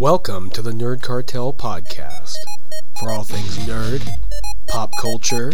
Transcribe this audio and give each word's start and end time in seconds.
Welcome 0.00 0.48
to 0.52 0.62
the 0.62 0.70
Nerd 0.70 1.02
Cartel 1.02 1.52
podcast 1.52 2.34
for 2.98 3.10
all 3.10 3.22
things 3.22 3.58
nerd, 3.68 4.00
pop 4.66 4.90
culture, 4.98 5.52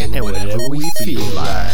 and, 0.00 0.12
whatever, 0.20 0.68
we 0.68 0.80
feel 0.98 1.24
like. 1.26 1.70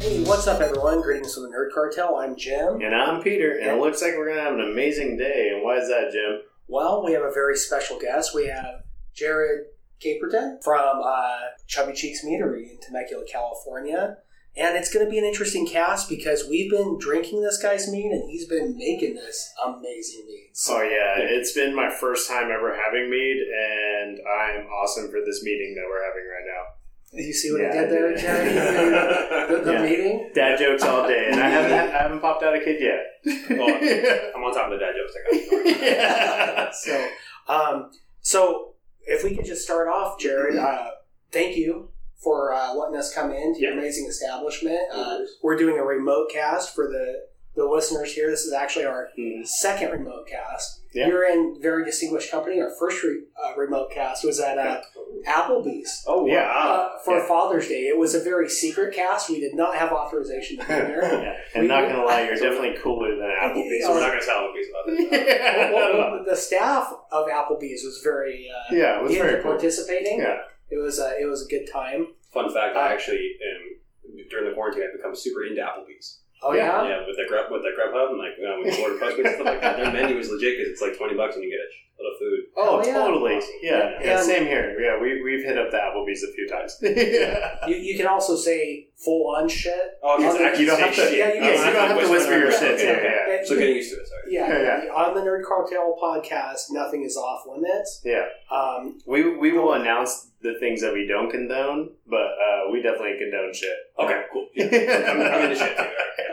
Hey, 0.00 0.24
what's 0.24 0.46
up, 0.46 0.62
everyone? 0.62 1.02
Greetings 1.02 1.34
from 1.34 1.42
the 1.42 1.50
Nerd 1.50 1.74
Cartel. 1.74 2.16
I'm 2.16 2.34
Jim. 2.34 2.80
And 2.80 2.94
I'm 2.94 3.22
Peter, 3.22 3.58
and 3.58 3.72
it 3.72 3.78
looks 3.78 4.00
like 4.00 4.12
we're 4.16 4.24
going 4.24 4.38
to 4.38 4.42
have 4.42 4.54
an 4.54 4.62
amazing 4.62 5.18
day. 5.18 5.50
And 5.52 5.62
why 5.62 5.76
is 5.76 5.88
that, 5.88 6.12
Jim? 6.12 6.40
Well, 6.68 7.02
we 7.04 7.12
have 7.12 7.22
a 7.22 7.32
very 7.32 7.56
special 7.56 7.98
guest. 7.98 8.34
We 8.34 8.46
have 8.48 8.82
Jared 9.14 9.66
Caperton 10.04 10.62
from 10.62 11.00
uh, 11.04 11.38
Chubby 11.66 11.92
Cheeks 11.94 12.24
Meadery 12.24 12.70
in 12.70 12.78
Temecula, 12.80 13.24
California. 13.30 14.18
And 14.56 14.76
it's 14.76 14.92
going 14.92 15.04
to 15.06 15.10
be 15.10 15.18
an 15.18 15.24
interesting 15.24 15.66
cast 15.66 16.08
because 16.08 16.44
we've 16.48 16.70
been 16.70 16.98
drinking 16.98 17.42
this 17.42 17.62
guy's 17.62 17.90
mead 17.90 18.10
and 18.10 18.28
he's 18.28 18.46
been 18.46 18.76
making 18.76 19.14
this 19.14 19.52
amazing 19.64 20.24
mead. 20.26 20.50
So, 20.52 20.78
Oh, 20.78 20.82
yeah. 20.82 21.14
It's 21.18 21.52
been 21.52 21.74
my 21.74 21.90
first 21.90 22.28
time 22.28 22.50
ever 22.50 22.74
having 22.74 23.08
mead, 23.08 23.36
and 23.36 24.18
I'm 24.18 24.66
awesome 24.66 25.10
for 25.10 25.20
this 25.24 25.44
meeting 25.44 25.74
that 25.76 25.84
we're 25.88 26.04
having 26.04 26.24
right 26.26 26.46
now. 26.46 26.77
You 27.12 27.32
see 27.32 27.50
what 27.52 27.60
Yeah, 27.62 27.68
I 27.68 27.72
did 27.72 27.90
there, 27.90 28.06
I 28.08 28.10
did. 28.12 28.20
Jared? 28.20 29.48
the 29.50 29.64
the 29.64 29.72
Yeah. 29.72 29.82
meeting? 29.82 30.30
Dad 30.34 30.58
jokes 30.58 30.82
all 30.82 31.06
day, 31.08 31.28
and 31.30 31.40
I 31.40 31.48
haven't, 31.56 31.72
I 31.94 32.02
haven't 32.02 32.20
popped 32.20 32.42
out 32.42 32.54
a 32.54 32.60
kid 32.60 32.80
yet. 32.80 33.04
I'm 33.50 34.42
on 34.44 34.54
top 34.54 34.70
of 34.70 34.78
the 34.78 34.78
dad 34.78 34.92
jokes. 34.96 35.14
I 35.16 35.64
got 35.72 35.82
yeah. 35.82 36.70
So, 36.72 37.08
um, 37.48 37.90
so 38.20 38.74
if 39.02 39.24
we 39.24 39.34
could 39.34 39.44
just 39.46 39.62
start 39.64 39.88
off, 39.88 40.18
Jared, 40.20 40.56
uh, 40.56 40.90
thank 41.32 41.56
you 41.56 41.90
for 42.22 42.52
uh, 42.52 42.74
letting 42.74 42.96
us 42.96 43.14
come 43.14 43.30
in 43.32 43.54
to 43.54 43.60
your 43.60 43.72
amazing 43.72 44.06
establishment. 44.06 44.78
Uh, 44.92 45.18
we're 45.42 45.56
doing 45.56 45.78
a 45.78 45.82
remote 45.84 46.30
cast 46.30 46.74
for 46.74 46.88
the 46.88 47.26
the 47.58 47.66
listeners 47.66 48.12
here. 48.14 48.30
This 48.30 48.44
is 48.44 48.52
actually 48.52 48.86
our 48.86 49.08
Hmm. 49.16 49.42
second 49.44 49.90
remote 49.90 50.26
cast. 50.28 50.80
Yeah. 50.94 51.08
You're 51.08 51.28
in 51.28 51.60
very 51.60 51.84
distinguished 51.84 52.30
company. 52.30 52.60
Our 52.60 52.70
first 52.78 53.02
re- 53.04 53.24
uh, 53.36 53.54
remote 53.56 53.90
cast 53.90 54.24
was 54.24 54.40
at 54.40 54.56
uh, 54.58 54.80
Applebee's. 55.26 56.02
Oh, 56.06 56.26
yeah. 56.26 56.50
Uh, 56.50 56.98
for 57.04 57.18
Yeah. 57.18 57.26
Father's 57.28 57.68
Day, 57.68 57.88
it 57.88 57.98
was 57.98 58.14
a 58.14 58.20
very 58.20 58.48
secret 58.48 58.94
cast. 58.94 59.28
We 59.28 59.40
did 59.40 59.54
not 59.54 59.74
have 59.76 59.92
authorization 59.92 60.58
to 60.58 60.62
be 60.64 60.68
there. 60.72 61.02
Yeah. 61.02 61.36
And 61.54 61.68
not 61.68 61.82
going 61.82 61.96
to 61.96 62.04
lie, 62.04 62.22
you're 62.22 62.34
definitely 62.36 62.76
cooler 62.82 63.10
than 63.16 63.30
Applebee's. 63.42 63.84
So 63.84 63.92
we're 63.92 64.00
not 64.00 64.08
going 64.10 64.20
to 64.20 64.26
tell 64.26 64.40
him 64.40 64.54
a 64.56 64.70
about 64.70 65.10
this. 65.10 65.72
well, 65.74 65.98
well, 65.98 66.24
the 66.26 66.36
staff 66.36 66.92
of 67.12 67.26
Applebee's 67.28 67.84
was 67.84 68.00
very 68.02 68.48
uh, 68.50 68.74
yeah, 68.74 68.98
it 68.98 69.02
was 69.02 69.12
into 69.12 69.24
very 69.24 69.42
cool. 69.42 69.52
participating. 69.52 70.20
Yeah. 70.20 70.38
It 70.70 70.76
was 70.78 70.98
a, 70.98 71.16
it 71.20 71.26
was 71.26 71.44
a 71.46 71.48
good 71.48 71.66
time. 71.70 72.08
Fun 72.32 72.52
fact: 72.52 72.76
I 72.76 72.92
actually 72.92 73.36
am 73.42 74.16
during 74.30 74.48
the 74.48 74.54
quarantine. 74.54 74.84
I've 74.86 74.96
become 74.96 75.14
super 75.14 75.44
into 75.44 75.60
Applebee's. 75.60 76.20
Oh 76.42 76.52
Yeah. 76.52 76.86
yeah, 76.86 77.06
with 77.06 77.16
the 77.16 77.24
grub 77.28 77.50
with 77.50 77.62
the 77.62 77.72
Grubhub 77.74 78.10
and 78.10 78.18
like 78.18 78.38
know, 78.38 78.60
when 78.62 78.72
you 78.72 78.82
order 78.82 78.96
Postmates 78.98 79.26
and 79.26 79.34
stuff 79.34 79.46
like 79.46 79.60
that. 79.60 79.76
Their 79.78 79.92
menu 79.92 80.18
is 80.18 80.30
legit 80.30 80.58
because 80.58 80.72
it's 80.72 80.82
like 80.82 80.96
twenty 80.96 81.14
bucks 81.14 81.34
and 81.34 81.44
you 81.44 81.50
get 81.50 81.58
a 81.60 81.68
little 81.98 82.16
food. 82.18 82.40
Oh, 82.56 82.80
Oh, 82.80 82.86
yeah. 82.86 82.92
totally. 82.92 83.40
Yeah, 83.62 83.98
yeah, 84.00 84.16
And- 84.18 84.26
same 84.26 84.46
here. 84.46 84.78
Yeah, 84.80 85.00
we, 85.00 85.22
we've 85.22 85.44
hit 85.44 85.58
up 85.58 85.70
the 85.70 85.76
Applebee's 85.78 86.22
a 86.22 86.32
few 86.32 86.46
times. 86.48 86.76
yeah. 86.82 87.66
You, 87.66 87.76
you 87.76 87.96
can 87.96 88.06
also 88.06 88.36
say 88.36 88.88
full 88.96 89.34
on 89.34 89.48
shit. 89.48 89.98
Oh, 90.02 90.16
it's 90.22 90.40
actually 90.40 90.64
You 90.64 90.70
don't 90.70 90.80
have 90.80 90.90
to, 90.90 90.94
shit. 90.94 91.18
Yeah, 91.18 91.34
you 91.34 91.40
yeah, 91.40 91.66
you 91.66 91.72
don't 91.72 91.88
have 91.90 92.00
to 92.06 92.10
whisper 92.10 92.38
your 92.38 92.52
shit. 92.52 92.74
Okay, 92.74 93.02
Yeah, 93.02 93.34
yeah. 93.36 93.44
So 93.44 93.56
getting 93.56 93.76
used 93.76 93.94
to 93.94 94.00
it. 94.00 94.06
Sorry. 94.08 94.22
Yeah, 94.34 94.84
Yeah. 94.84 94.92
on 94.92 95.14
the 95.14 95.20
Nerd 95.22 95.44
Cartel 95.44 95.96
podcast, 96.02 96.70
nothing 96.70 97.02
is 97.02 97.16
off 97.16 97.42
limits. 97.46 98.00
Yeah. 98.04 98.26
Um, 98.50 98.98
We 99.06 99.36
we 99.36 99.52
will 99.52 99.72
announce 99.74 100.30
the 100.40 100.54
things 100.60 100.80
that 100.82 100.92
we 100.92 101.06
don't 101.06 101.30
condone, 101.30 101.90
but 102.06 102.16
uh, 102.16 102.70
we 102.72 102.80
definitely 102.82 103.16
condone 103.18 103.52
shit. 103.52 103.76
Okay, 103.98 104.22
cool. 104.32 104.46
Yeah. 104.54 104.66
I'm, 105.10 105.20
I'm 105.20 105.42
into 105.50 105.56
shit 105.56 105.76
too. 105.76 105.82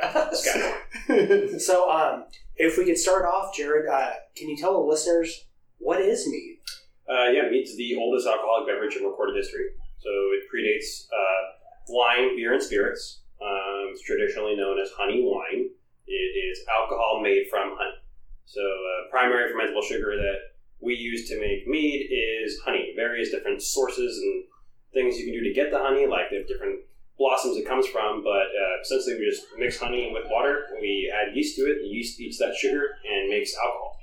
All 0.04 0.14
right. 0.14 0.32
This 1.08 1.66
so, 1.68 1.90
um, 1.92 2.26
if 2.56 2.78
we 2.78 2.86
could 2.86 2.98
start 2.98 3.26
off, 3.26 3.56
Jared, 3.56 3.88
uh, 3.88 4.12
can 4.36 4.50
you 4.50 4.58
tell 4.58 4.74
the 4.74 4.80
listeners 4.80 5.46
what 5.80 6.02
is 6.02 6.28
mead? 6.28 6.60
Uh, 7.08 7.30
yeah, 7.32 7.50
mead's 7.50 7.78
the 7.78 7.96
oldest 7.96 8.28
alcoholic 8.28 8.68
beverage 8.68 8.96
in 8.96 9.06
recorded 9.06 9.36
history. 9.36 9.70
So 10.00 10.10
it 10.10 10.44
predates 10.50 11.06
uh, 11.14 11.42
wine, 11.90 12.36
beer, 12.36 12.54
and 12.54 12.62
spirits. 12.62 13.22
Um, 13.42 13.90
it's 13.92 14.02
traditionally 14.04 14.56
known 14.56 14.80
as 14.80 14.90
honey 14.98 15.22
wine. 15.24 15.70
It 16.08 16.12
is 16.14 16.60
alcohol 16.70 17.22
made 17.22 17.46
from 17.50 17.76
honey. 17.78 17.98
So 18.46 18.62
uh, 18.62 19.10
primary 19.12 19.52
fermentable 19.52 19.84
sugar 19.84 20.16
that 20.16 20.56
we 20.82 20.94
use 20.94 21.28
to 21.30 21.40
make 21.40 21.68
mead 21.68 22.10
is 22.12 22.60
honey. 22.64 22.94
Various 22.96 23.32
different 23.32 23.62
sources 23.62 24.18
and 24.18 24.44
things 24.94 25.18
you 25.18 25.26
can 25.26 25.34
do 25.34 25.44
to 25.44 25.54
get 25.54 25.72
the 25.72 25.80
honey, 25.80 26.08
like 26.08 26.30
the 26.30 26.46
different 26.48 26.82
blossoms 27.18 27.58
it 27.58 27.68
comes 27.68 27.88
from. 27.88 28.24
But 28.24 28.54
uh, 28.54 28.82
essentially, 28.82 29.20
we 29.20 29.30
just 29.30 29.44
mix 29.58 29.80
honey 29.80 30.12
with 30.14 30.26
water. 30.30 30.66
We 30.80 31.12
add 31.14 31.36
yeast 31.36 31.56
to 31.58 31.64
it. 31.64 31.82
The 31.82 31.88
yeast 31.88 32.20
eats 32.20 32.38
that 32.40 32.56
sugar 32.56 32.88
and 33.06 33.30
makes 33.30 33.56
alcohol. 33.58 33.98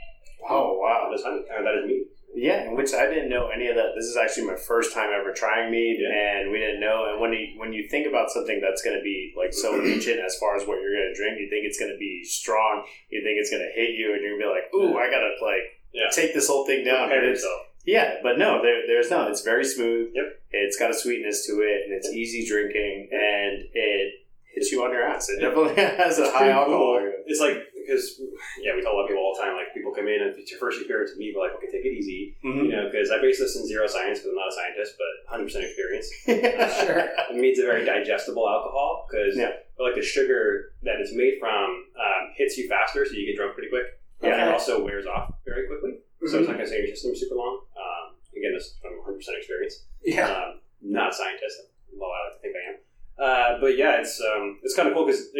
Oh 0.51 0.79
wow! 0.81 0.82
That 1.13 1.21
is 1.21 1.25
honey. 1.25 1.45
Uh, 1.53 1.61
that 1.63 1.77
is 1.77 1.87
mead. 1.87 2.05
Yeah, 2.35 2.73
which 2.73 2.95
I 2.97 3.13
didn't 3.13 3.29
know 3.29 3.53
any 3.53 3.69
of 3.69 3.77
that. 3.77 3.93
This 3.95 4.07
is 4.09 4.17
actually 4.17 4.47
my 4.49 4.57
first 4.57 4.95
time 4.97 5.11
ever 5.13 5.37
trying 5.37 5.71
mead, 5.71 6.01
Yeah. 6.01 6.09
and 6.41 6.51
we 6.51 6.57
didn't 6.59 6.81
know. 6.81 7.05
And 7.13 7.21
when 7.21 7.33
you 7.37 7.61
when 7.61 7.75
you 7.75 7.87
think 7.93 8.09
about 8.09 8.31
something 8.33 8.57
that's 8.65 8.81
going 8.81 8.97
to 8.97 9.03
be 9.05 9.35
like 9.37 9.53
so 9.53 9.77
ancient 9.85 10.19
as 10.25 10.37
far 10.41 10.57
as 10.57 10.65
what 10.65 10.81
you're 10.81 10.97
going 10.97 11.13
to 11.13 11.19
drink, 11.21 11.37
you 11.39 11.49
think 11.53 11.69
it's 11.69 11.79
going 11.79 11.93
to 11.93 11.99
be 12.01 12.25
strong. 12.25 12.89
You 13.13 13.21
think 13.21 13.37
it's 13.37 13.51
going 13.53 13.61
to 13.61 13.73
hit 13.77 13.93
you, 14.01 14.17
and 14.17 14.23
you're 14.25 14.41
going 14.41 14.41
to 14.41 14.47
be 14.49 14.53
like, 14.57 14.69
"Ooh, 14.73 14.97
I 14.97 15.13
gotta 15.13 15.37
like 15.45 15.65
Yeah. 15.93 16.09
take 16.11 16.33
this 16.33 16.49
whole 16.49 16.65
thing 16.65 16.85
down." 16.89 17.09
Prepare 17.13 17.25
it's- 17.37 17.45
yourself. 17.45 17.69
Yeah, 17.85 18.19
but 18.23 18.39
no, 18.39 18.63
there, 18.63 18.87
there's 18.87 19.11
not. 19.11 19.29
It's 19.33 19.43
very 19.43 19.65
smooth. 19.65 20.13
Yep. 20.15 20.25
It's 20.53 20.79
got 20.79 20.93
a 20.93 20.95
sweetness 20.95 21.45
to 21.49 21.55
it, 21.63 21.83
and 21.85 21.93
it's 21.93 22.09
easy 22.11 22.47
drinking, 22.49 23.09
and 23.11 23.65
it 23.75 24.13
hits 24.55 24.71
you 24.71 24.85
on 24.85 24.93
your 24.93 25.03
ass. 25.03 25.29
It 25.29 25.41
definitely 25.41 25.75
has 25.83 26.17
a 26.21 26.23
It's 26.23 26.33
high 26.33 26.51
alcohol. 26.51 27.01
cool. 27.01 27.13
It's 27.27 27.41
like 27.41 27.59
because 27.85 28.21
yeah, 28.63 28.75
we 28.75 28.83
tell 28.83 28.93
a 28.93 28.97
lot 28.97 29.05
of 29.05 29.09
people 29.11 29.23
all 29.23 29.35
the 29.35 29.43
time. 29.43 29.55
Like 29.59 29.75
people 29.75 29.93
come 29.93 30.07
in 30.09 30.23
and 30.23 30.31
if 30.31 30.39
it's 30.39 30.51
your 30.51 30.61
first 30.61 30.79
experience 30.81 31.11
with 31.13 31.19
me, 31.19 31.33
we're 31.35 31.43
like, 31.43 31.55
okay, 31.59 31.67
take 31.71 31.85
it 31.85 31.95
easy, 31.95 32.37
Mhm. 32.45 32.65
you 32.67 32.73
know, 32.73 32.89
because 32.91 33.11
I 33.11 33.21
base 33.21 33.39
this 33.39 33.57
in 33.57 33.67
zero 33.67 33.87
science 33.87 34.19
because 34.21 34.31
I'm 34.33 34.41
not 34.41 34.49
a 34.49 34.57
scientist, 34.57 34.95
but 34.97 35.13
100 35.31 35.45
percent 35.45 35.65
experience. 35.67 36.09
Sure. 36.87 36.99
It 37.33 37.37
means 37.37 37.59
a 37.59 37.67
very 37.67 37.85
digestible 37.85 38.49
alcohol 38.49 39.07
because 39.11 39.37
Yeah. 39.37 39.53
like 39.79 39.95
the 39.95 40.03
sugar 40.03 40.73
that 40.83 41.01
it's 41.01 41.13
made 41.15 41.39
from 41.41 41.87
um, 41.99 42.23
hits 42.37 42.57
you 42.59 42.69
faster, 42.69 43.05
so 43.05 43.13
you 43.13 43.27
get 43.27 43.37
drunk 43.37 43.55
pretty 43.55 43.69
quick. 43.69 43.87
Okay. 44.23 44.31
And 44.33 44.41
it 44.43 44.49
also 44.49 44.85
wears 44.85 45.07
off 45.07 45.35
very 45.45 45.67
quickly, 45.67 45.99
so 46.27 46.37
Mhm. 46.37 46.41
it's 46.41 46.49
not 46.49 46.55
going 46.55 46.59
to 46.61 46.67
stay 46.67 46.79
in 46.81 46.87
your 46.87 46.95
system 46.97 47.17
super 47.17 47.35
long. 47.35 47.67
Um, 47.77 48.15
again, 48.37 48.53
this 48.55 48.79
from 48.81 48.97
100 49.03 49.17
percent 49.19 49.39
experience. 49.39 49.87
Yeah. 50.05 50.31
Um, 50.31 50.61
not 50.81 51.11
a 51.11 51.13
scientist, 51.15 51.59
although 51.93 52.11
I 52.13 52.19
like 52.29 52.35
to 52.37 52.41
think 52.43 52.55
I 52.57 52.65
am. 52.71 52.77
Uh, 53.19 53.61
but 53.61 53.77
yeah, 53.77 54.01
it's 54.01 54.21
um, 54.21 54.59
it's 54.63 54.75
kind 54.75 54.89
of 54.89 54.95
cool 54.95 55.07
because 55.07 55.31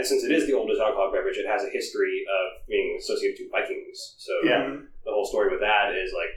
I, 0.00 0.02
since 0.02 0.24
it 0.24 0.32
is 0.32 0.46
the 0.48 0.56
oldest 0.56 0.80
alcoholic 0.80 1.12
beverage, 1.12 1.36
it 1.36 1.46
has 1.46 1.62
a 1.62 1.68
history 1.70 2.24
of 2.24 2.64
being 2.66 2.96
associated 2.98 3.36
to 3.44 3.50
Vikings. 3.52 4.16
So 4.18 4.32
Yeah. 4.44 4.80
the 5.04 5.12
whole 5.12 5.26
story 5.28 5.50
with 5.52 5.60
that 5.60 5.92
is 5.94 6.12
like 6.16 6.32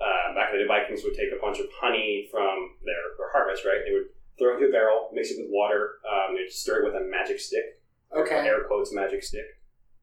uh, 0.00 0.34
back 0.34 0.50
in 0.52 0.58
the 0.58 0.64
day, 0.64 0.68
Vikings 0.68 1.04
would 1.04 1.14
take 1.14 1.30
a 1.32 1.40
bunch 1.40 1.60
of 1.60 1.66
honey 1.80 2.28
from 2.32 2.76
their, 2.84 3.14
their 3.16 3.30
harvest, 3.30 3.64
right? 3.64 3.78
They 3.86 3.92
would 3.94 4.10
throw 4.36 4.52
it 4.52 4.56
into 4.58 4.68
a 4.68 4.72
barrel, 4.72 5.08
mix 5.14 5.30
it 5.30 5.38
with 5.38 5.48
water, 5.52 6.00
um, 6.08 6.34
they'd 6.34 6.50
stir 6.50 6.82
it 6.82 6.84
with 6.90 6.96
a 6.98 7.04
magic 7.06 7.38
stick, 7.38 7.78
Okay. 8.10 8.42
air 8.42 8.64
quotes 8.66 8.92
magic 8.92 9.22
stick. 9.22 9.46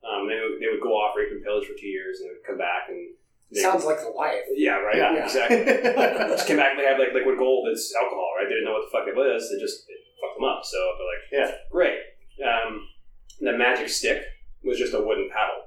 Um, 0.02 0.26
they, 0.32 0.40
would, 0.40 0.58
they 0.64 0.72
would 0.72 0.82
go 0.82 0.96
off, 0.96 1.14
rape 1.18 1.30
and 1.30 1.44
pillage 1.44 1.68
for 1.68 1.76
two 1.78 1.92
years, 1.92 2.20
and 2.22 2.30
they 2.30 2.34
would 2.34 2.48
come 2.48 2.58
back 2.58 2.88
and 2.90 3.14
they, 3.52 3.60
Sounds 3.62 3.84
like 3.84 4.00
the 4.00 4.10
life. 4.16 4.48
yeah, 4.56 4.80
right, 4.80 4.96
Yeah. 4.98 5.22
exactly. 5.28 5.60
just 6.34 6.48
came 6.48 6.56
back 6.58 6.72
and 6.72 6.80
they 6.80 6.88
had 6.88 6.98
like 6.98 7.12
liquid 7.14 7.38
gold. 7.38 7.68
It's 7.70 7.94
alcohol, 7.94 8.32
right? 8.40 8.48
They 8.48 8.56
didn't 8.56 8.66
know 8.72 8.80
what 8.80 8.88
the 8.88 8.96
fuck 8.96 9.06
it 9.12 9.16
was. 9.16 9.52
It 9.52 9.60
just 9.60 9.84
it 9.92 10.00
fucked 10.24 10.40
them 10.40 10.48
up. 10.48 10.64
So 10.64 10.80
they're 10.98 11.12
like, 11.12 11.24
Yeah. 11.52 11.56
great. 11.70 12.00
Um, 12.42 12.88
the 13.42 13.58
magic 13.58 13.90
stick 13.90 14.24
was 14.64 14.78
just 14.78 14.94
a 14.94 15.02
wooden 15.02 15.30
paddle, 15.32 15.64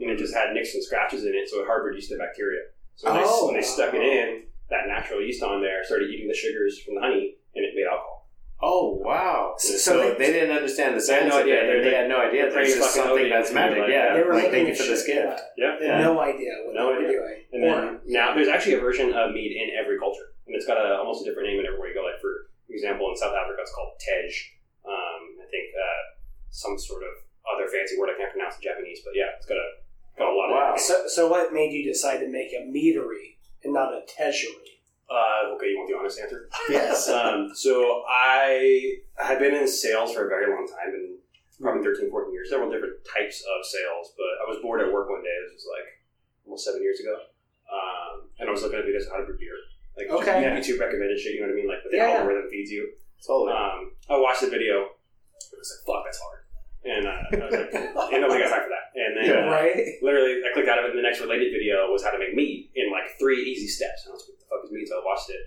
and 0.00 0.10
it 0.10 0.18
just 0.18 0.34
had 0.34 0.52
nicks 0.54 0.74
and 0.74 0.82
scratches 0.82 1.24
in 1.24 1.34
it, 1.34 1.48
so 1.48 1.60
it 1.60 1.66
harbored 1.66 1.94
yeast 1.94 2.10
and 2.10 2.20
bacteria. 2.20 2.60
So 2.96 3.12
when, 3.12 3.22
Oh. 3.24 3.40
they, 3.40 3.46
when 3.46 3.54
they 3.60 3.66
stuck 3.66 3.92
it 3.94 4.02
in, 4.02 4.44
that 4.70 4.88
natural 4.88 5.20
yeast 5.22 5.42
on 5.42 5.60
there 5.62 5.84
started 5.84 6.10
eating 6.10 6.28
the 6.28 6.34
sugars 6.34 6.80
from 6.82 6.94
the 6.96 7.00
honey, 7.00 7.36
and 7.54 7.64
it 7.64 7.74
made 7.74 7.84
alcohol. 7.86 8.14
Oh 8.62 8.96
wow! 9.04 9.52
So, 9.58 9.76
So 9.76 9.92
they, 10.00 10.16
they- 10.16 10.32
didn't 10.32 10.56
understand 10.56 10.96
the 10.96 11.04
They 11.04 11.12
had 11.12 11.28
science 11.28 11.34
no 11.34 11.40
of 11.42 11.46
it. 11.46 11.52
idea. 11.52 11.60
and 11.60 11.68
They're- 11.68 11.84
They 11.84 11.94
had 11.96 12.08
no 12.08 12.18
idea. 12.24 12.40
they're 12.40 12.50
That 12.50 12.54
pretty 12.56 12.70
it's 12.72 12.80
just 12.80 12.96
fucking 12.96 13.08
something 13.12 13.28
that's 13.28 13.52
magic. 13.52 13.78
Like, 13.84 13.90
Yeah, 13.92 14.14
They 14.16 14.22
were 14.24 14.32
like 14.32 14.48
looking 14.48 14.64
thank 14.64 14.68
you 14.72 14.74
for 14.80 14.88
this 14.88 15.04
shit. 15.04 15.28
gift. 15.28 15.40
Yeah. 15.58 15.76
Yeah. 15.78 16.00
No 16.00 16.16
idea 16.24 16.52
what 16.64 16.72
No 16.74 16.88
they 16.88 16.92
were 16.96 17.04
idea. 17.04 17.20
doing. 17.20 17.38
And 17.52 17.60
Or- 17.64 17.68
then 17.68 18.00
now 18.08 18.32
there's 18.34 18.48
actually 18.48 18.74
a 18.74 18.80
version 18.80 19.12
of 19.12 19.32
mead 19.36 19.52
in 19.52 19.76
every 19.76 19.98
culture, 20.00 20.32
and 20.48 20.56
it's 20.56 20.64
got 20.64 20.78
a, 20.80 20.96
almost 20.96 21.20
a 21.20 21.28
different 21.28 21.48
name 21.52 21.60
in 21.60 21.66
everywhere 21.66 21.88
you 21.92 21.94
go. 21.94 22.00
Like 22.08 22.16
for 22.18 22.48
example, 22.72 23.10
in 23.12 23.16
South 23.20 23.36
Africa, 23.36 23.60
it's 23.60 23.74
called 23.76 23.92
tej. 24.00 24.24
Um, 24.88 25.36
I 25.36 25.46
think 25.52 25.66
uh, 25.76 26.00
some 26.48 26.78
sort 26.80 27.02
of 27.04 27.12
other 27.52 27.68
fancy 27.68 27.96
word 27.98 28.10
I 28.14 28.18
can't 28.18 28.32
pronounce 28.32 28.56
in 28.56 28.62
Japanese, 28.62 29.00
but 29.04 29.12
yeah, 29.14 29.36
it's 29.36 29.46
got 29.46 29.56
a 29.56 29.68
got 30.18 30.32
a 30.32 30.34
lot 30.34 30.50
Wow. 30.50 30.74
of. 30.74 30.80
So, 30.80 31.06
so 31.08 31.28
what 31.28 31.52
made 31.52 31.72
you 31.72 31.84
decide 31.84 32.18
to 32.20 32.28
make 32.28 32.52
a 32.52 32.64
meadery 32.66 33.36
and 33.64 33.72
not 33.72 33.92
a 33.92 34.02
teasury? 34.08 34.80
Uh, 35.08 35.54
okay, 35.54 35.70
you 35.70 35.76
want 35.78 35.88
the 35.88 35.96
honest 35.96 36.18
answer? 36.18 36.48
Yes. 36.70 37.08
um, 37.08 37.50
so 37.54 38.02
I 38.08 38.96
had 39.18 39.38
been 39.38 39.54
in 39.54 39.68
sales 39.68 40.12
for 40.12 40.26
a 40.26 40.28
very 40.28 40.50
long 40.50 40.66
time, 40.66 40.90
and 40.94 41.18
probably 41.60 41.84
13, 41.84 42.10
14 42.10 42.32
years, 42.32 42.50
several 42.50 42.70
different 42.70 42.96
types 43.06 43.40
of 43.44 43.64
sales. 43.64 44.12
But 44.16 44.32
I 44.42 44.44
was 44.50 44.58
bored 44.62 44.80
at 44.82 44.92
work 44.92 45.08
one 45.08 45.22
day. 45.22 45.36
This 45.46 45.62
was 45.62 45.66
like 45.70 45.88
almost 46.44 46.64
seven 46.64 46.82
years 46.82 46.98
ago. 47.00 47.14
Um, 47.70 48.28
and 48.40 48.48
I 48.48 48.52
was 48.52 48.62
looking 48.62 48.78
at 48.78 48.84
videos 48.84 49.06
on 49.08 49.14
how 49.14 49.20
to 49.20 49.26
brew 49.26 49.38
beer. 49.38 49.56
Like 49.96 50.08
Okay. 50.20 50.42
just 50.42 50.68
YouTube 50.68 50.80
recommended 50.80 51.18
shit. 51.20 51.34
You 51.34 51.40
know 51.40 51.48
what 51.48 51.54
I 51.54 51.60
mean? 51.60 51.68
Like 51.68 51.82
the 51.88 51.96
Yeah, 51.96 52.08
yeah. 52.08 52.18
algorithm 52.20 52.50
feeds 52.50 52.70
you. 52.70 52.92
Totally. 53.26 53.52
Um, 53.56 53.92
I 54.10 54.18
watched 54.18 54.42
the 54.42 54.50
video. 54.52 54.90
I 54.92 55.56
was 55.56 55.70
like, 55.72 55.82
"Fuck, 55.88 56.04
that's 56.04 56.20
hard." 56.20 56.35
And 56.86 57.02
uh, 57.06 57.10
I 57.10 57.34
was 57.34 57.50
like, 57.50 57.74
"Ain't 58.14 58.22
nobody 58.22 58.46
got 58.46 58.50
time 58.54 58.62
for 58.62 58.70
that." 58.70 58.86
And 58.94 59.10
then 59.18 59.24
Yeah. 59.26 59.50
uh, 59.50 60.06
literally, 60.06 60.38
I 60.46 60.54
clicked 60.54 60.70
out 60.70 60.78
of 60.78 60.86
it, 60.86 60.90
and 60.94 60.98
the 60.98 61.02
next 61.02 61.18
related 61.20 61.50
video 61.50 61.90
was 61.90 62.04
how 62.06 62.10
to 62.14 62.18
make 62.22 62.34
mead 62.38 62.70
in 62.78 62.92
like 62.94 63.10
three 63.18 63.42
easy 63.42 63.66
steps. 63.66 64.06
And 64.06 64.12
I 64.12 64.14
was 64.14 64.22
like, 64.30 64.38
"What 64.38 64.40
the 64.40 64.48
fuck 64.48 64.62
is 64.64 64.72
mead?" 64.72 64.86
So 64.86 65.00
I 65.00 65.04
watched 65.04 65.28
it, 65.34 65.42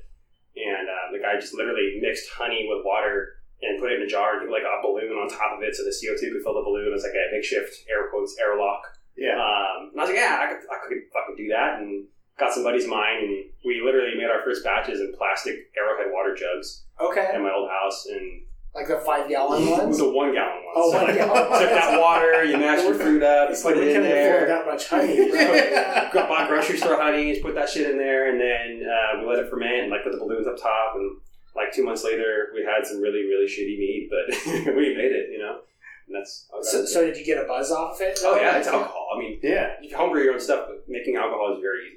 and 0.59 0.86
uh, 0.91 1.15
the 1.15 1.19
guy 1.24 1.39
just 1.39 1.56
literally 1.56 1.97
mixed 2.03 2.27
honey 2.36 2.68
with 2.68 2.83
water 2.83 3.39
and 3.63 3.80
put 3.80 3.91
it 3.91 4.00
in 4.00 4.07
a 4.07 4.12
jar 4.12 4.36
and 4.39 4.47
put 4.47 4.51
like 4.51 4.68
a 4.68 4.80
balloon 4.83 5.15
on 5.15 5.27
top 5.31 5.56
of 5.56 5.63
it, 5.63 5.75
so 5.75 5.83
the 5.88 5.95
CO 5.95 6.15
two 6.19 6.31
could 6.36 6.44
fill 6.44 6.59
the 6.59 6.65
balloon. 6.68 6.91
It's 6.91 7.03
like 7.07 7.15
a 7.15 7.25
makeshift 7.31 7.71
air 7.88 8.12
quotes 8.12 8.36
airlock. 8.39 8.83
yeah. 9.15 9.36
Um, 9.39 9.95
and 9.95 9.97
I 10.00 10.03
was 10.03 10.09
like, 10.12 10.19
"Yeah, 10.19 10.36
I 10.44 10.45
could, 10.51 10.63
I 10.68 10.75
could 10.88 11.00
fucking 11.15 11.36
do 11.39 11.47
that." 11.56 11.80
And 11.80 12.07
got 12.39 12.51
some 12.51 12.63
buddies 12.63 12.83
of 12.83 12.91
mine, 12.91 13.19
and 13.24 13.31
we 13.68 13.80
literally 13.83 14.15
made 14.15 14.27
our 14.31 14.44
first 14.44 14.63
batches 14.63 15.00
in 15.00 15.12
plastic 15.18 15.56
Arrowhead 15.75 16.07
water 16.12 16.36
jugs 16.36 16.83
Okay. 17.00 17.27
at 17.33 17.39
my 17.41 17.51
old 17.51 17.68
house, 17.69 18.07
and 18.07 18.44
Like 18.74 18.88
the 18.88 18.95
five 19.03 19.27
gallon 19.27 19.68
ones? 19.75 19.97
the 19.97 20.07
one 20.09 20.31
gallon 20.33 20.63
ones. 20.63 20.69
Oh, 20.79 20.91
so 20.91 20.97
one 20.97 21.07
like, 21.07 21.17
took 21.17 21.69
that 21.69 21.99
water, 21.99 22.43
you 22.43 22.57
mashed 22.57 22.83
your 22.83 22.93
fruit 22.95 23.21
up, 23.23 23.49
It's 23.51 23.61
put 23.61 23.75
like 23.75 23.83
it 23.85 23.95
in 23.95 24.01
couldn't 24.01 24.11
afford 24.11 24.41
there. 24.41 24.47
that 24.47 24.65
much 24.65 24.87
honey, 24.87 25.29
bro. 25.29 26.09
Got 26.13 26.29
bought 26.29 26.47
grocery 26.47 26.77
store 26.77 26.99
honey, 27.01 27.39
put 27.41 27.55
that 27.55 27.69
shit 27.69 27.89
in 27.89 27.97
there, 27.97 28.29
and 28.31 28.39
then 28.39 28.87
uh, 28.87 29.19
we 29.19 29.27
let 29.27 29.39
it 29.39 29.49
ferment 29.49 29.83
and 29.83 29.91
like 29.91 30.03
put 30.03 30.11
the 30.13 30.17
balloons 30.19 30.47
up 30.47 30.57
top. 30.57 30.95
And 30.95 31.17
like 31.55 31.73
two 31.73 31.83
months 31.83 32.03
later, 32.03 32.49
we 32.53 32.63
had 32.63 32.85
some 32.85 33.01
really 33.01 33.23
really 33.23 33.45
shitty 33.45 33.77
meat, 33.77 34.09
but 34.09 34.35
we 34.75 34.95
made 34.95 35.11
it, 35.11 35.29
you 35.31 35.39
know. 35.39 35.59
And 36.07 36.15
that's 36.15 36.47
So, 36.61 36.85
so 36.85 37.05
did 37.05 37.17
you 37.17 37.25
get 37.25 37.37
a 37.43 37.47
buzz 37.47 37.71
off 37.71 37.95
of 37.95 38.01
it? 38.01 38.19
oh 38.23 38.35
yeah, 38.35 38.57
it's 38.57 38.67
alcohol. 38.67 39.07
I 39.15 39.19
mean, 39.19 39.39
yeah. 39.43 39.73
you 39.81 39.89
can 39.89 39.97
homebrew 39.97 40.23
your 40.23 40.33
own 40.33 40.39
stuff, 40.39 40.65
but 40.67 40.83
making 40.87 41.15
alcohol 41.17 41.53
is 41.55 41.61
very 41.61 41.81
easy. 41.87 41.95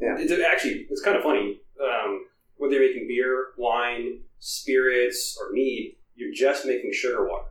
Yeah. 0.00 0.16
It's 0.18 0.32
actually 0.44 0.86
it's 0.90 1.02
kind 1.02 1.16
of 1.16 1.22
funny. 1.22 1.60
Um, 1.80 2.26
whether 2.56 2.74
you're 2.74 2.88
making 2.88 3.06
beer, 3.08 3.46
wine, 3.56 4.20
spirits, 4.40 5.38
or 5.40 5.52
mead, 5.52 5.96
you're 6.16 6.32
just 6.34 6.66
making 6.66 6.92
sugar 6.92 7.26
water. 7.26 7.46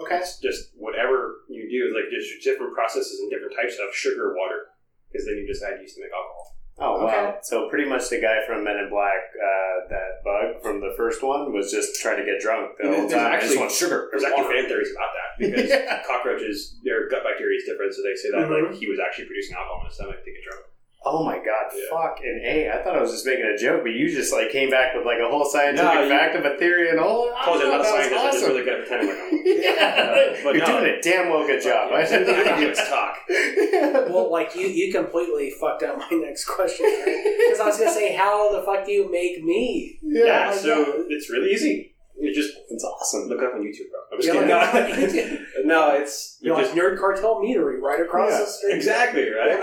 Okay. 0.00 0.18
It's 0.18 0.38
just 0.38 0.70
whatever 0.76 1.42
you 1.48 1.68
do, 1.68 1.94
like 1.94 2.10
there's 2.10 2.28
different 2.42 2.74
processes 2.74 3.20
and 3.20 3.30
different 3.30 3.54
types 3.56 3.76
of 3.82 3.94
sugar 3.94 4.34
water, 4.36 4.66
because 5.10 5.26
then 5.26 5.36
you 5.36 5.46
just 5.46 5.62
add 5.62 5.80
yeast 5.80 5.96
to 5.96 6.02
make 6.02 6.12
alcohol. 6.12 6.54
Oh 6.80 7.02
wow! 7.02 7.06
Okay. 7.10 7.38
So 7.42 7.68
pretty 7.68 7.88
much 7.90 8.06
the 8.08 8.20
guy 8.22 8.46
from 8.46 8.62
Men 8.62 8.78
in 8.78 8.88
Black, 8.88 9.18
uh, 9.34 9.88
that 9.90 10.22
bug 10.22 10.62
from 10.62 10.78
the 10.78 10.94
first 10.96 11.24
one, 11.26 11.52
was 11.52 11.72
just 11.72 12.00
trying 12.00 12.18
to 12.18 12.24
get 12.24 12.38
drunk 12.38 12.78
the 12.78 12.86
whole 12.86 13.08
time. 13.10 13.26
I 13.34 13.42
just 13.42 13.50
actually- 13.50 13.58
want 13.58 13.72
sugar. 13.72 14.06
There's 14.12 14.22
actually 14.22 14.46
fan 14.54 14.66
theories 14.70 14.92
about 14.94 15.10
that 15.18 15.28
because 15.42 15.68
Yeah. 15.70 16.02
cockroaches, 16.06 16.78
their 16.84 17.08
gut 17.10 17.24
bacteria 17.26 17.58
is 17.58 17.64
different, 17.66 17.94
so 17.94 18.02
they 18.06 18.14
say 18.14 18.30
that 18.30 18.46
Mhm. 18.46 18.70
like 18.70 18.78
he 18.78 18.86
was 18.86 19.00
actually 19.02 19.26
producing 19.26 19.56
alcohol 19.58 19.80
in 19.82 19.86
his 19.90 19.94
stomach 19.98 20.22
to 20.22 20.30
get 20.30 20.42
drunk. 20.46 20.62
Oh 21.04 21.24
my 21.24 21.36
god! 21.36 21.70
Yeah. 21.72 21.84
Fuck 21.90 22.18
and 22.24 22.44
a. 22.44 22.70
I 22.70 22.82
thought 22.82 22.96
I 22.96 23.00
was 23.00 23.12
just 23.12 23.24
making 23.24 23.46
a 23.46 23.56
joke, 23.56 23.82
but 23.84 23.90
you 23.92 24.10
just 24.10 24.32
like 24.32 24.50
came 24.50 24.68
back 24.68 24.94
with 24.96 25.06
like 25.06 25.18
a 25.24 25.30
whole 25.30 25.44
scientific 25.44 25.84
No, 25.94 26.02
you- 26.02 26.08
fact 26.08 26.34
of 26.34 26.44
a 26.44 26.56
theory 26.58 26.90
and 26.90 26.98
all. 26.98 27.32
I 27.38 27.44
told 27.44 27.60
you 27.60 27.66
I'm 27.72 27.78
not 27.78 27.80
a 27.80 27.82
that 27.84 27.94
was 27.94 28.08
scientist, 28.10 28.24
I'm 28.24 28.32
just 28.32 28.46
really 28.46 28.64
good 28.64 28.80
at 28.80 28.86
pretending 28.88 29.08
like 29.08 29.18
I'm. 29.30 29.42
yeah, 29.46 30.40
But 30.44 30.54
you're 30.56 30.66
no. 30.66 30.80
doing 30.80 30.94
a 30.98 31.00
damn 31.00 31.30
well 31.30 31.46
good 31.46 31.62
job. 31.62 31.90
Yeah, 31.92 32.04
the 32.04 32.16
only 32.16 32.26
thing 32.26 32.40
I 32.40 32.48
can 32.48 32.60
do 32.60 32.70
is 32.70 32.88
talk. 32.88 34.10
Well, 34.10 34.30
like 34.30 34.54
you, 34.56 34.66
you 34.66 34.92
completely 34.92 35.52
fucked 35.60 35.84
up 35.84 35.98
my 35.98 36.08
next 36.16 36.44
question 36.46 36.84
because 36.86 37.60
I 37.60 37.66
was 37.66 37.78
gonna 37.78 37.92
say, 37.92 38.14
how 38.16 38.50
the 38.52 38.62
fuck 38.62 38.84
do 38.84 38.90
you 38.92 39.10
make 39.10 39.42
me? 39.44 39.98
Yeah, 40.02 40.24
Yeah. 40.50 40.52
so 40.52 41.04
it's 41.08 41.30
really 41.30 41.52
easy. 41.52 41.94
You 42.20 42.34
just 42.34 42.52
it's 42.68 42.82
awesome. 42.82 43.28
look 43.28 43.38
it 43.38 43.44
up 43.44 43.54
on 43.54 43.60
YouTube, 43.62 43.88
bro. 43.92 44.00
I'm 44.12 44.20
just 44.20 44.34
Yeah, 44.34 44.72
kidding. 45.12 45.30
like- 45.36 45.64
No, 45.64 45.90
no, 45.90 45.96
it's 45.96 46.38
you 46.40 46.48
You're 46.48 46.56
like 46.56 46.66
just 46.66 46.76
Nerd 46.76 46.98
Cartel 46.98 47.36
Meadery 47.36 47.80
right 47.80 48.00
across 48.00 48.32
Yeah, 48.32 48.38
the 48.40 48.46
street. 48.46 48.74
exactly 48.74 49.30
right. 49.30 49.62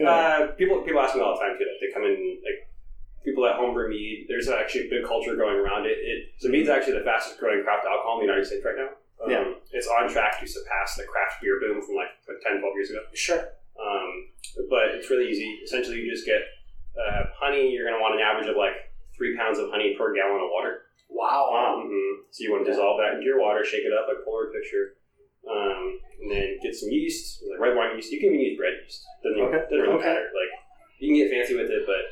Yeah. 0.00 0.10
Uh, 0.10 0.46
people 0.56 0.80
people 0.82 1.00
ask 1.00 1.14
me 1.14 1.20
all 1.20 1.36
the 1.36 1.40
time 1.44 1.54
too. 1.60 1.68
Like 1.68 1.80
they 1.80 1.92
come 1.92 2.04
in 2.08 2.40
like 2.42 2.66
people 3.24 3.44
at 3.46 3.56
homebrew 3.56 3.88
mead. 3.90 4.24
There's 4.28 4.48
actually 4.48 4.86
a 4.88 4.90
big 4.90 5.04
culture 5.04 5.36
going 5.36 5.56
around 5.60 5.84
it. 5.86 5.98
it 6.00 6.32
so 6.40 6.48
mead's 6.48 6.68
actually 6.72 6.96
the 6.98 7.04
fastest 7.04 7.38
growing 7.38 7.62
craft 7.62 7.84
alcohol 7.84 8.18
in 8.20 8.26
the 8.26 8.32
United 8.32 8.46
States 8.48 8.64
right 8.64 8.76
now. 8.80 8.90
Um, 9.20 9.28
Yeah. 9.30 9.44
it's 9.76 9.86
on 9.86 10.08
track 10.08 10.40
to 10.40 10.46
surpass 10.48 10.96
the 10.96 11.04
craft 11.04 11.42
beer 11.44 11.60
boom 11.60 11.82
from 11.84 11.94
like 11.96 12.08
10, 12.26 12.60
12 12.64 12.74
years 12.74 12.90
ago. 12.90 13.00
Sure. 13.12 13.44
Um, 13.76 14.08
but 14.72 14.96
it's 14.96 15.10
really 15.10 15.28
easy. 15.28 15.60
Essentially, 15.62 16.00
you 16.00 16.10
just 16.10 16.24
get 16.24 16.40
uh, 16.96 17.28
honey. 17.36 17.68
You're 17.70 17.84
going 17.84 17.96
to 17.96 18.00
want 18.00 18.14
an 18.16 18.24
average 18.24 18.48
of 18.48 18.56
like 18.56 18.88
three 19.16 19.36
pounds 19.36 19.58
of 19.58 19.68
honey 19.70 19.94
per 20.00 20.14
gallon 20.16 20.40
of 20.40 20.48
water. 20.48 20.88
Wow. 21.12 21.84
hmm 21.84 22.24
So 22.30 22.44
you 22.44 22.52
want 22.52 22.64
to 22.64 22.70
dissolve 22.72 22.96
that 23.04 23.14
into 23.20 23.24
your 23.28 23.38
water, 23.40 23.64
shake 23.64 23.84
it 23.84 23.92
up 23.92 24.08
like 24.08 24.24
Polaroid 24.24 24.52
picture, 24.56 24.96
um, 25.48 25.98
and 26.22 26.30
then 26.30 26.58
get 26.62 26.74
some 26.74 26.90
yeast, 26.90 27.42
like 27.48 27.60
red 27.60 27.76
wine 27.76 27.96
yeast. 27.96 28.12
You 28.12 28.20
can 28.20 28.28
even 28.34 28.40
use 28.40 28.58
bread 28.58 28.74
yeast. 28.84 29.04
Doesn't, 29.22 29.38
even, 29.38 29.48
Okay. 29.48 29.64
doesn't 29.70 29.80
really 29.80 29.94
Okay. 30.00 30.06
matter. 30.08 30.28
Like 30.34 30.52
you 31.00 31.08
can 31.08 31.16
get 31.16 31.30
fancy 31.32 31.54
with 31.56 31.70
it, 31.70 31.82
but 31.86 32.02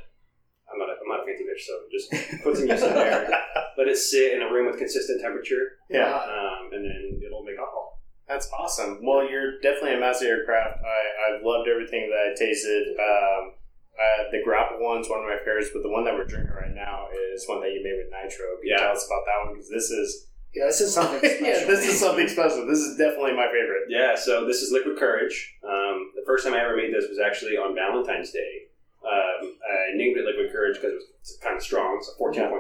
I'm 0.73 0.79
not. 0.79 0.89
A, 0.89 0.95
I'm 1.01 1.09
not 1.09 1.21
a 1.23 1.27
fancy 1.27 1.45
bitch, 1.45 1.65
so 1.65 1.75
just 1.93 2.07
put 2.45 2.57
some 2.57 2.69
yeast 2.69 2.85
in 2.85 2.95
there. 2.95 3.29
Let 3.79 3.89
it 3.89 3.97
sit 3.97 4.33
in 4.33 4.43
a 4.43 4.51
room 4.53 4.67
with 4.67 4.79
consistent 4.79 5.21
temperature, 5.21 5.79
yeah. 5.89 6.13
um, 6.13 6.71
and 6.73 6.85
then 6.85 7.21
it'll 7.25 7.45
make 7.45 7.59
alcohol. 7.59 8.01
That's 8.27 8.51
awesome. 8.53 9.01
Well, 9.03 9.25
you're 9.31 9.57
definitely 9.61 9.95
a 9.97 10.01
master 10.01 10.27
of 10.29 10.37
your 10.39 10.45
craft. 10.45 10.81
I, 10.85 11.01
I've 11.33 11.43
loved 11.47 11.69
everything 11.69 12.11
that 12.13 12.21
I 12.21 12.37
tasted. 12.37 12.85
Um, 13.01 13.55
uh, 13.97 14.23
the 14.31 14.43
grapple 14.45 14.77
one's 14.85 15.09
one 15.09 15.21
of 15.21 15.27
my 15.27 15.39
favorites, 15.41 15.71
but 15.73 15.83
the 15.83 15.89
one 15.89 16.05
that 16.05 16.13
we're 16.15 16.29
drinking 16.29 16.53
right 16.55 16.75
now 16.75 17.09
is 17.33 17.49
one 17.49 17.61
that 17.63 17.73
you 17.73 17.81
made 17.83 17.97
with 17.97 18.13
nitro. 18.13 18.61
Can 18.61 18.67
you 18.69 18.75
Yeah. 18.77 18.83
tell 18.85 18.93
us 18.93 19.07
about 19.09 19.25
that 19.27 19.39
one? 19.47 19.55
Because 19.57 19.71
this 19.71 19.91
is 19.91 20.28
Yeah, 20.55 20.67
this 20.67 20.81
is 20.81 20.95
something 20.95 21.19
special. 21.23 21.47
yeah, 21.47 21.65
this 21.67 21.87
is 21.87 22.01
something 22.01 22.29
special. 22.29 22.67
This 22.67 22.79
is 22.81 22.97
definitely 22.97 23.33
my 23.33 23.47
favorite. 23.47 23.85
Yeah, 23.89 24.15
so 24.17 24.47
this 24.47 24.63
is 24.63 24.73
Liquid 24.73 24.99
Courage. 24.99 25.57
Um, 25.63 26.13
the 26.17 26.23
first 26.27 26.45
time 26.45 26.55
I 26.55 26.61
ever 26.65 26.77
made 26.77 26.93
this 26.93 27.05
was 27.09 27.19
actually 27.19 27.57
on 27.57 27.75
Valentine's 27.75 28.31
Day. 28.33 28.67
Um, 29.05 29.55
I 29.63 29.95
named 29.97 30.17
it 30.19 30.25
Liquid 30.25 30.51
Courage 30.53 30.77
because 30.77 30.93
it 30.93 31.01
was 31.21 31.39
kind 31.43 31.57
of 31.57 31.63
strong, 31.63 31.97
It's 31.99 32.09
so 32.09 32.13
14.6%. 32.25 32.59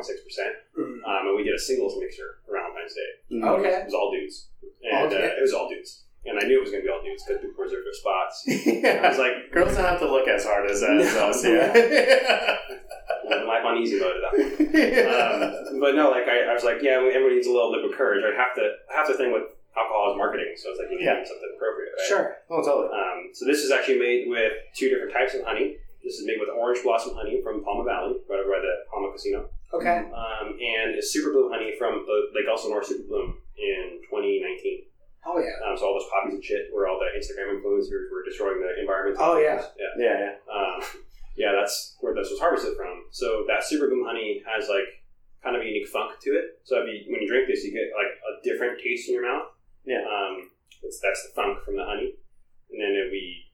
Mm. 0.78 0.82
Um, 1.04 1.26
and 1.28 1.36
we 1.36 1.42
did 1.42 1.54
a 1.54 1.58
singles 1.58 1.98
mixer 1.98 2.38
for 2.46 2.52
Valentine's 2.54 2.94
Day. 2.94 3.42
Okay. 3.42 3.80
It 3.82 3.84
was 3.86 3.94
all 3.94 4.10
dudes. 4.12 4.48
And 4.84 5.12
Okay. 5.12 5.24
uh, 5.24 5.36
it 5.36 5.42
was 5.42 5.52
all 5.52 5.68
dudes. 5.68 6.04
And 6.24 6.38
I 6.38 6.46
knew 6.46 6.58
it 6.58 6.62
was 6.62 6.70
going 6.70 6.82
to 6.82 6.86
be 6.86 6.92
all 6.92 7.02
dudes 7.02 7.24
because 7.26 7.40
people 7.42 7.62
reserved 7.62 7.86
their 7.86 7.94
spots. 7.94 8.44
I 8.48 9.08
was 9.08 9.18
like, 9.18 9.50
Girls 9.52 9.74
don't 9.74 9.84
have 9.84 9.98
to 10.00 10.10
look 10.10 10.28
as 10.28 10.44
hard 10.44 10.70
as, 10.70 10.82
as 10.82 11.14
No. 11.14 11.28
us. 11.30 11.44
Yeah. 11.44 12.56
Living 13.78 14.00
life 14.00 14.02
on 14.02 14.02
easy 14.02 14.02
mode 14.02 14.16
at 14.18 14.22
that 14.26 14.32
point. 14.34 15.54
Um, 15.78 15.80
but 15.80 15.94
no, 15.94 16.10
like 16.10 16.26
I, 16.28 16.50
I 16.50 16.54
was 16.54 16.64
like, 16.64 16.82
yeah, 16.82 16.98
everybody 16.98 17.36
needs 17.36 17.46
a 17.46 17.52
little 17.54 17.72
bit 17.72 17.84
of 17.84 17.92
courage. 17.96 18.24
I 18.26 18.34
have 18.36 18.54
to 18.56 18.64
half 18.94 19.06
the 19.08 19.14
thing 19.14 19.32
with 19.32 19.44
alcohol 19.76 20.10
is 20.12 20.18
marketing, 20.18 20.52
so 20.56 20.70
it's 20.70 20.78
like 20.80 20.90
you 20.90 20.98
need 20.98 21.04
Yeah. 21.06 21.22
something 21.22 21.52
appropriate. 21.54 21.92
Right? 21.96 22.08
Sure. 22.08 22.24
oh, 22.50 22.62
totally. 22.62 22.90
Um, 22.90 23.30
so 23.32 23.46
this 23.46 23.58
is 23.62 23.70
actually 23.70 23.98
made 24.00 24.26
with 24.28 24.52
two 24.74 24.88
different 24.90 25.12
types 25.12 25.34
of 25.34 25.44
honey. 25.46 25.76
This 26.02 26.18
is 26.18 26.26
made 26.26 26.38
with 26.40 26.48
orange 26.50 26.82
blossom 26.82 27.14
honey 27.14 27.40
from 27.42 27.62
Pauma 27.62 27.84
Valley, 27.84 28.16
right 28.30 28.40
over 28.40 28.50
by 28.50 28.62
the 28.62 28.74
Pauma 28.90 29.12
Casino, 29.12 29.50
Okay. 29.74 30.08
um, 30.10 30.56
and 30.56 30.94
it's 30.96 31.12
super 31.12 31.30
bloom 31.32 31.50
honey 31.52 31.74
from 31.78 32.06
the 32.06 32.16
Lake 32.34 32.46
Elsinore 32.48 32.82
Super 32.82 33.06
Bloom 33.06 33.36
in 33.58 34.00
2019. 34.08 34.86
Oh 35.26 35.38
yeah. 35.38 35.52
Um, 35.68 35.76
so 35.76 35.84
all 35.86 35.94
those 35.98 36.08
poppies 36.08 36.34
and 36.34 36.42
shit, 36.44 36.70
where 36.72 36.88
all 36.88 36.98
the 36.98 37.10
Instagram 37.18 37.60
influencers 37.60 38.08
were 38.10 38.24
destroying 38.24 38.62
the 38.62 38.80
environment. 38.80 39.18
Oh, 39.20 39.36
yeah. 39.38 39.60
yeah. 39.78 39.92
Yeah, 39.98 40.16
yeah. 40.18 40.32
Um, 40.48 40.80
yeah, 41.38 41.54
that's 41.54 41.96
where 42.02 42.12
this 42.12 42.30
was 42.34 42.42
harvested 42.42 42.74
from. 42.76 43.06
So 43.14 43.46
that 43.46 43.62
super 43.62 43.86
bloom 43.86 44.04
honey 44.04 44.42
has 44.42 44.68
like 44.68 44.90
kind 45.42 45.54
of 45.54 45.62
a 45.62 45.64
unique 45.64 45.86
funk 45.86 46.18
to 46.26 46.30
it. 46.34 46.58
So 46.66 46.82
if 46.82 46.90
you, 46.90 47.14
when 47.14 47.22
you 47.22 47.30
drink 47.30 47.46
this, 47.46 47.62
you 47.62 47.70
get 47.70 47.94
like 47.94 48.10
a 48.10 48.42
different 48.42 48.82
taste 48.82 49.06
in 49.06 49.14
your 49.14 49.22
mouth. 49.22 49.46
Yeah. 49.86 50.02
Um, 50.02 50.50
it's, 50.82 50.98
that's 50.98 51.22
the 51.22 51.32
funk 51.38 51.62
from 51.62 51.78
the 51.78 51.86
honey, 51.86 52.18
and 52.70 52.78
then 52.82 52.92
it 52.98 53.08
we. 53.14 53.46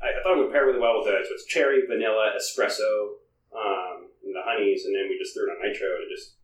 I, 0.00 0.08
I 0.08 0.22
thought 0.24 0.40
it 0.40 0.42
would 0.48 0.52
pair 0.52 0.66
really 0.66 0.80
well 0.80 0.98
with 0.98 1.06
the 1.06 1.20
so 1.20 1.36
it's 1.36 1.46
cherry, 1.46 1.84
vanilla, 1.86 2.32
espresso, 2.32 3.20
um, 3.52 4.08
and 4.24 4.32
the 4.32 4.44
honeys, 4.44 4.84
and 4.84 4.96
then 4.96 5.08
we 5.08 5.20
just 5.20 5.36
threw 5.36 5.48
it 5.48 5.52
on 5.52 5.60
nitro 5.60 6.00
and 6.00 6.08
it 6.08 6.14
just 6.14 6.36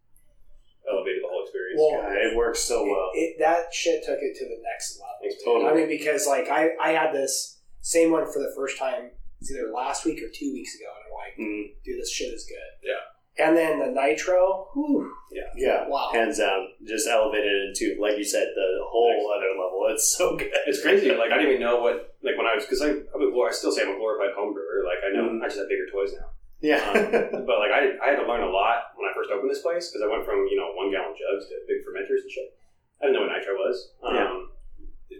elevated 0.84 1.24
the 1.24 1.28
whole 1.28 1.44
experience. 1.44 1.80
Well, 1.80 2.02
God, 2.02 2.12
it 2.12 2.36
works 2.36 2.60
so 2.60 2.84
well. 2.84 3.10
It, 3.14 3.36
that 3.38 3.72
shit 3.72 4.04
took 4.04 4.18
it 4.20 4.36
to 4.36 4.44
the 4.44 4.60
next 4.64 5.00
level. 5.00 5.16
Thanks, 5.22 5.44
totally. 5.44 5.70
I 5.70 5.74
mean, 5.74 5.88
because 5.88 6.26
like 6.26 6.48
I, 6.48 6.76
I 6.80 6.90
had 6.92 7.12
this 7.12 7.60
same 7.80 8.12
one 8.12 8.30
for 8.30 8.40
the 8.40 8.52
first 8.56 8.78
time 8.78 9.10
it's 9.44 9.52
either 9.52 9.68
last 9.68 10.06
week 10.08 10.24
or 10.24 10.32
two 10.32 10.52
weeks 10.56 10.72
ago, 10.74 10.88
and 10.88 11.04
I'm 11.04 11.12
like, 11.12 11.34
Mm, 11.36 11.76
dude, 11.84 12.00
this 12.00 12.08
shit 12.10 12.32
is 12.32 12.48
good. 12.48 12.72
Yeah. 12.80 13.04
And 13.44 13.52
then 13.56 13.78
the 13.82 13.90
nitro, 13.90 14.70
whew, 14.72 15.10
yeah. 15.56 15.84
wow. 15.90 16.08
Hands 16.14 16.38
down. 16.38 16.68
Just 16.86 17.08
elevated 17.10 17.50
into, 17.68 17.98
like 18.00 18.16
you 18.16 18.22
said, 18.24 18.46
the 18.54 18.68
whole 18.86 19.26
other 19.36 19.50
level. 19.58 19.90
It's 19.90 20.16
so 20.16 20.36
good. 20.38 20.48
It's 20.70 20.80
crazy. 20.80 21.10
Like 21.12 21.32
I 21.34 21.36
didn't 21.42 21.58
even 21.58 21.66
know 21.66 21.82
what 21.82 22.14
like 22.22 22.38
when 22.38 22.46
I 22.46 22.54
was 22.54 22.64
because 22.64 22.80
I 22.80 22.94
I'm 22.94 23.20
a, 23.20 23.28
glor- 23.34 23.50
I 23.50 23.52
still 23.52 23.72
say 23.74 23.82
I'm 23.82 23.92
a 23.92 23.98
glorified 23.98 24.32
home 24.38 24.54
brewer. 24.54 24.86
Like 24.86 25.02
I 25.04 25.10
know 25.12 25.26
Mhm. 25.28 25.42
I 25.42 25.50
just 25.50 25.58
have 25.58 25.68
bigger 25.68 25.90
toys 25.90 26.14
now. 26.14 26.30
Yeah. 26.62 26.78
Um, 26.94 27.44
but 27.50 27.58
like 27.58 27.74
I, 27.74 27.98
I 27.98 28.14
had 28.14 28.22
to 28.22 28.26
learn 28.30 28.46
a 28.46 28.54
lot 28.54 28.94
when 28.94 29.10
I 29.10 29.12
first 29.18 29.34
opened 29.34 29.50
this 29.50 29.66
place 29.66 29.90
because 29.90 30.06
I 30.06 30.08
went 30.08 30.22
from 30.24 30.46
you 30.46 30.54
know 30.54 30.70
one 30.78 30.94
gallon 30.94 31.18
jugs 31.18 31.50
to 31.50 31.58
big 31.66 31.82
fermenters 31.82 32.22
and 32.22 32.30
shit. 32.30 32.54
I 33.02 33.10
didn't 33.10 33.18
know 33.18 33.26
what 33.26 33.34
nitro 33.34 33.58
was. 33.58 33.76
Um, 34.06 34.14
Yeah. 34.14 34.30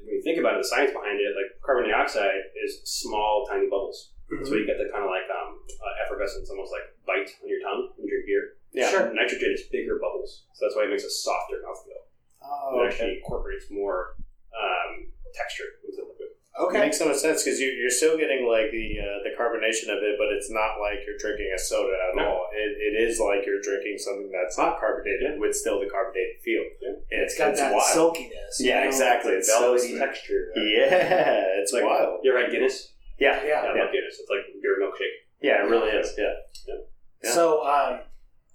When 0.07 0.14
you 0.14 0.23
think 0.23 0.38
about 0.38 0.54
it, 0.54 0.62
the 0.62 0.71
science 0.71 0.95
behind 0.95 1.19
it, 1.19 1.35
like 1.35 1.50
carbon 1.66 1.90
dioxide 1.90 2.47
is 2.62 2.78
small, 2.87 3.43
tiny 3.50 3.66
bubbles. 3.66 4.13
Mhm. 4.33 4.47
So 4.47 4.54
you 4.57 4.64
get 4.66 4.78
the 4.78 4.88
kind 4.93 5.04
of 5.04 5.11
like 5.11 5.28
um, 5.28 5.61
uh, 5.69 6.04
effervescence, 6.04 6.49
almost 6.50 6.73
like 6.73 6.87
bite 7.07 7.28
on 7.43 7.49
your 7.49 7.61
tongue 7.61 7.93
when 7.97 8.07
you 8.09 8.11
drink 8.11 8.26
beer. 8.26 8.45
yeah. 8.73 8.90
Sure. 8.90 9.12
Nitrogen 9.12 9.52
is 9.52 9.62
bigger 9.71 9.99
bubbles, 10.00 10.45
so 10.54 10.64
that's 10.64 10.75
why 10.76 10.85
it 10.85 10.90
makes 10.90 11.04
a 11.04 11.11
softer 11.11 11.61
mouthfeel. 11.61 12.00
Oh, 12.43 12.83
It 12.85 12.93
actually 12.93 13.16
incorporates 13.21 13.71
more 13.71 14.16
um, 14.57 15.12
texture 15.35 15.64
into 15.85 15.97
the 15.97 16.02
liquid. 16.09 16.28
Okay. 16.54 16.78
Makes 16.78 16.85
makes 16.87 16.99
so 16.99 17.09
much 17.09 17.16
sense 17.19 17.43
because 17.43 17.59
you, 17.59 17.66
you're 17.75 17.90
still 17.90 18.16
getting 18.16 18.47
like 18.47 18.71
the 18.71 18.87
uh, 19.02 19.19
the 19.26 19.35
carbonation 19.35 19.90
of 19.90 19.99
it, 20.07 20.14
but 20.16 20.31
it's 20.33 20.49
not 20.50 20.78
like 20.78 21.02
you're 21.04 21.19
drinking 21.19 21.50
a 21.54 21.59
soda 21.59 21.93
at 22.09 22.14
No. 22.16 22.25
all. 22.25 22.47
It, 22.54 22.78
it 22.78 22.95
is 23.09 23.19
like 23.19 23.45
you're 23.45 23.61
drinking 23.61 23.99
something 23.99 24.31
that's 24.31 24.57
not 24.57 24.78
carbonated 24.78 25.40
with 25.40 25.57
still 25.57 25.81
the 25.81 25.90
carbonated 25.90 26.38
feel. 26.45 26.62
Yeah. 26.81 26.95
It's 27.26 27.37
got 27.37 27.57
that 27.57 27.73
wild. 27.75 27.83
silkiness. 27.93 28.61
Yeah, 28.61 28.81
know? 28.83 28.87
exactly. 28.87 29.33
It's 29.33 29.49
so 29.49 29.61
velvety 29.75 29.88
sweet. 29.88 29.99
texture. 29.99 30.52
Yeah, 30.57 31.59
it's 31.61 31.73
like 31.73 31.83
wild. 31.85 32.21
You 32.23 32.31
ever 32.33 32.43
had 32.47 32.52
Guinness? 32.52 32.93
Yeah, 33.18 33.44
Yeah. 33.44 33.61
I 33.62 33.66
love 33.78 33.92
Guinness. 33.92 34.18
It's 34.21 34.28
like 34.30 34.40
beer 34.62 34.76
milkshake. 34.80 35.16
yeah, 35.40 35.64
it 35.64 35.71
really 35.71 35.90
is. 35.90 36.12
Yeah, 36.18 36.33
Yeah. 36.66 37.30
So, 37.33 37.64
um, 37.66 38.00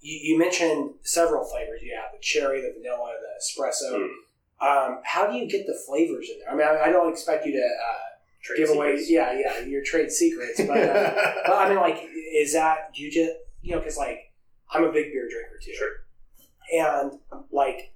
you, 0.01 0.33
you 0.33 0.39
mentioned 0.39 0.93
several 1.03 1.43
flavors. 1.45 1.81
You 1.81 1.95
have 1.95 2.11
the 2.13 2.19
cherry, 2.21 2.61
the 2.61 2.73
vanilla, 2.77 3.13
the 3.19 3.61
espresso. 3.61 3.93
Mm. 3.99 4.09
Um, 4.61 4.99
how 5.03 5.29
do 5.31 5.37
you 5.37 5.47
get 5.49 5.65
the 5.65 5.77
flavors 5.87 6.29
in 6.29 6.39
there? 6.39 6.49
I 6.51 6.55
mean, 6.55 6.67
I, 6.67 6.89
I 6.89 6.91
don't 6.91 7.09
expect 7.11 7.45
you 7.45 7.53
to 7.53 7.59
uh, 7.65 8.55
give 8.57 8.69
away, 8.69 9.01
yeah, 9.07 9.31
yeah, 9.39 9.59
your 9.59 9.83
trade 9.83 10.11
secrets, 10.11 10.59
but, 10.59 10.77
uh, 10.77 11.13
but 11.45 11.53
I 11.53 11.69
mean, 11.69 11.77
like, 11.77 12.03
is 12.35 12.53
that 12.53 12.93
do 12.93 13.01
you 13.01 13.09
just 13.11 13.31
you 13.61 13.71
know? 13.73 13.79
Because 13.79 13.97
like, 13.97 14.33
I'm 14.71 14.83
a 14.83 14.91
big 14.91 15.11
beer 15.13 15.27
drinker 15.29 15.59
too, 15.63 15.73
Sure. 15.73 15.89
and 16.73 17.19
like, 17.51 17.93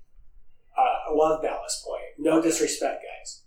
uh, 0.78 1.10
I 1.12 1.14
love 1.14 1.42
Ballast 1.42 1.86
Point. 1.86 2.02
No 2.18 2.42
disrespect, 2.42 3.04
guys, 3.04 3.43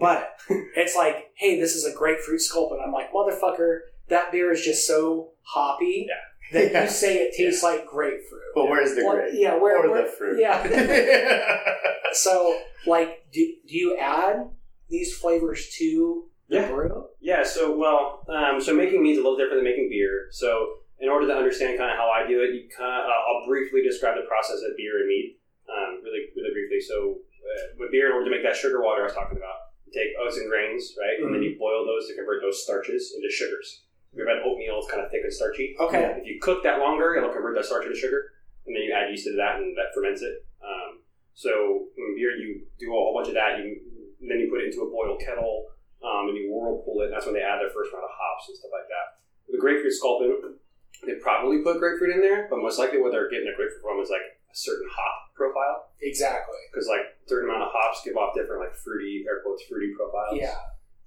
but 0.00 0.36
it's 0.76 0.96
like, 0.96 1.30
hey, 1.34 1.58
this 1.60 1.74
is 1.74 1.84
a 1.84 1.96
grapefruit 1.96 2.40
sculpin, 2.40 2.78
and 2.78 2.86
I'm 2.86 2.92
like, 2.92 3.12
motherfucker, 3.12 3.80
that 4.08 4.32
beer 4.32 4.52
is 4.52 4.62
just 4.64 4.86
so 4.86 5.30
hoppy 5.42 6.06
that 6.52 6.72
Yeah. 6.72 6.84
you 6.84 6.88
say 6.90 7.16
it 7.18 7.34
tastes 7.36 7.62
like 7.62 7.86
grapefruit. 7.86 8.40
but 8.54 8.68
where's 8.68 8.94
the 8.94 9.04
Well, 9.04 9.16
grape? 9.16 9.32
yeah, 9.34 9.54
where, 9.56 9.84
or 9.84 9.90
where- 9.90 10.02
the 10.02 10.08
fruit? 10.08 10.40
Yeah. 10.40 10.62
so, 12.12 12.58
like, 12.86 13.26
do, 13.32 13.40
do 13.66 13.76
you 13.76 13.96
add 13.98 14.48
these 14.88 15.16
flavors 15.16 15.68
to 15.78 16.24
the 16.48 16.56
Yeah. 16.56 16.68
brew? 16.70 17.06
Yeah, 17.20 17.42
so 17.44 17.76
well, 17.76 18.24
um, 18.28 18.60
so 18.60 18.72
making 18.74 19.02
mead 19.02 19.12
is 19.12 19.18
a 19.18 19.22
little 19.22 19.36
different 19.36 19.58
than 19.58 19.64
making 19.64 19.88
beer. 19.90 20.28
So 20.30 20.78
in 21.00 21.08
order 21.08 21.26
to 21.26 21.34
understand 21.34 21.76
kind 21.78 21.90
of 21.90 21.96
how 21.98 22.08
I 22.10 22.26
do 22.26 22.40
it, 22.42 22.54
you 22.54 22.68
kind 22.74 22.88
of, 22.90 23.04
uh, 23.04 23.12
I'll 23.12 23.46
briefly 23.46 23.82
describe 23.82 24.16
the 24.16 24.26
process 24.26 24.62
of 24.64 24.76
beer 24.76 24.98
and 25.00 25.06
mead, 25.08 25.36
um, 25.68 26.00
really, 26.02 26.32
really 26.34 26.50
briefly. 26.52 26.80
So 26.80 27.18
uh, 27.44 27.76
with 27.78 27.90
beer, 27.92 28.06
in 28.08 28.12
order 28.14 28.24
to 28.24 28.30
make 28.30 28.42
that 28.44 28.56
sugar 28.56 28.82
water 28.82 29.02
I 29.02 29.04
was 29.04 29.12
talking 29.14 29.36
about, 29.36 29.67
you 29.88 29.92
take 29.96 30.12
oats 30.20 30.36
and 30.36 30.48
grains, 30.48 30.92
right, 31.00 31.16
and 31.24 31.32
then 31.34 31.42
you 31.42 31.56
boil 31.58 31.84
those 31.88 32.06
to 32.08 32.14
convert 32.14 32.42
those 32.44 32.62
starches 32.62 33.12
into 33.16 33.30
sugars. 33.32 33.88
If 34.12 34.18
you've 34.20 34.28
had 34.28 34.44
oatmeal, 34.44 34.80
it's 34.80 34.90
kind 34.90 35.00
of 35.04 35.10
thick 35.10 35.24
and 35.24 35.32
starchy. 35.32 35.76
Okay. 35.80 36.20
If 36.20 36.26
you 36.28 36.40
cook 36.40 36.62
that 36.64 36.78
longer, 36.80 37.16
it'll 37.16 37.32
convert 37.32 37.56
that 37.56 37.64
starch 37.64 37.84
into 37.88 37.96
sugar, 37.96 38.32
and 38.66 38.76
then 38.76 38.82
you 38.84 38.92
add 38.92 39.10
yeast 39.10 39.24
to 39.28 39.36
that, 39.36 39.56
and 39.60 39.76
that 39.76 39.92
ferments 39.96 40.20
it. 40.20 40.44
Um, 40.60 41.00
so 41.34 41.88
in 41.96 42.16
beer, 42.16 42.36
you 42.36 42.64
do 42.80 42.88
a 42.88 42.96
whole 42.96 43.14
bunch 43.16 43.28
of 43.28 43.34
that. 43.34 43.60
You 43.60 43.80
then 44.20 44.40
you 44.42 44.50
put 44.50 44.60
it 44.60 44.74
into 44.74 44.82
a 44.82 44.90
boiled 44.90 45.20
kettle, 45.22 45.70
um, 46.02 46.28
and 46.28 46.36
you 46.36 46.50
whirlpool 46.50 47.00
it. 47.06 47.08
And 47.08 47.14
that's 47.14 47.24
when 47.24 47.32
they 47.38 47.44
add 47.44 47.62
their 47.62 47.70
first 47.70 47.92
round 47.94 48.02
of 48.04 48.10
hops 48.12 48.48
and 48.50 48.56
stuff 48.58 48.74
like 48.74 48.88
that. 48.90 49.22
The 49.48 49.56
grapefruit 49.62 49.94
sculpin, 49.94 50.58
they 51.06 51.16
probably 51.22 51.62
put 51.62 51.78
grapefruit 51.78 52.12
in 52.12 52.20
there, 52.20 52.48
but 52.50 52.58
most 52.58 52.76
likely 52.82 53.00
what 53.00 53.12
they're 53.14 53.30
getting 53.30 53.48
a 53.48 53.54
grapefruit 53.56 53.80
from 53.80 54.02
is 54.02 54.10
like 54.10 54.24
a 54.50 54.56
certain 54.56 54.88
hop 54.90 55.32
profile, 55.38 55.94
Exactly. 56.02 56.58
because 56.72 56.88
like 56.90 57.06
certain 57.28 57.48
amount 57.48 57.62
of 57.62 57.70
hops 57.72 58.00
give 58.04 58.16
off 58.16 58.34
different 58.34 58.64
like 58.64 58.74
fruity, 58.74 59.24
air 59.28 59.44
quotes, 59.44 59.62
fruity 59.68 59.92
profiles. 59.92 60.40
Yeah. 60.40 60.56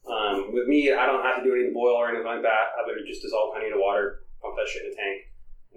Um, 0.05 0.53
with 0.53 0.67
me, 0.67 0.93
I 0.93 1.05
don't 1.05 1.21
have 1.25 1.41
to 1.41 1.43
do 1.43 1.53
to 1.53 1.73
boil 1.73 1.97
or 1.97 2.09
anything 2.09 2.25
like 2.25 2.41
that. 2.41 2.73
I 2.77 2.85
literally 2.85 3.09
just 3.09 3.21
dissolve 3.21 3.53
honey 3.53 3.69
in 3.69 3.77
water, 3.77 4.25
pump 4.41 4.57
that 4.57 4.69
shit 4.69 4.85
in 4.85 4.93
a 4.93 4.95
tank, 4.95 5.17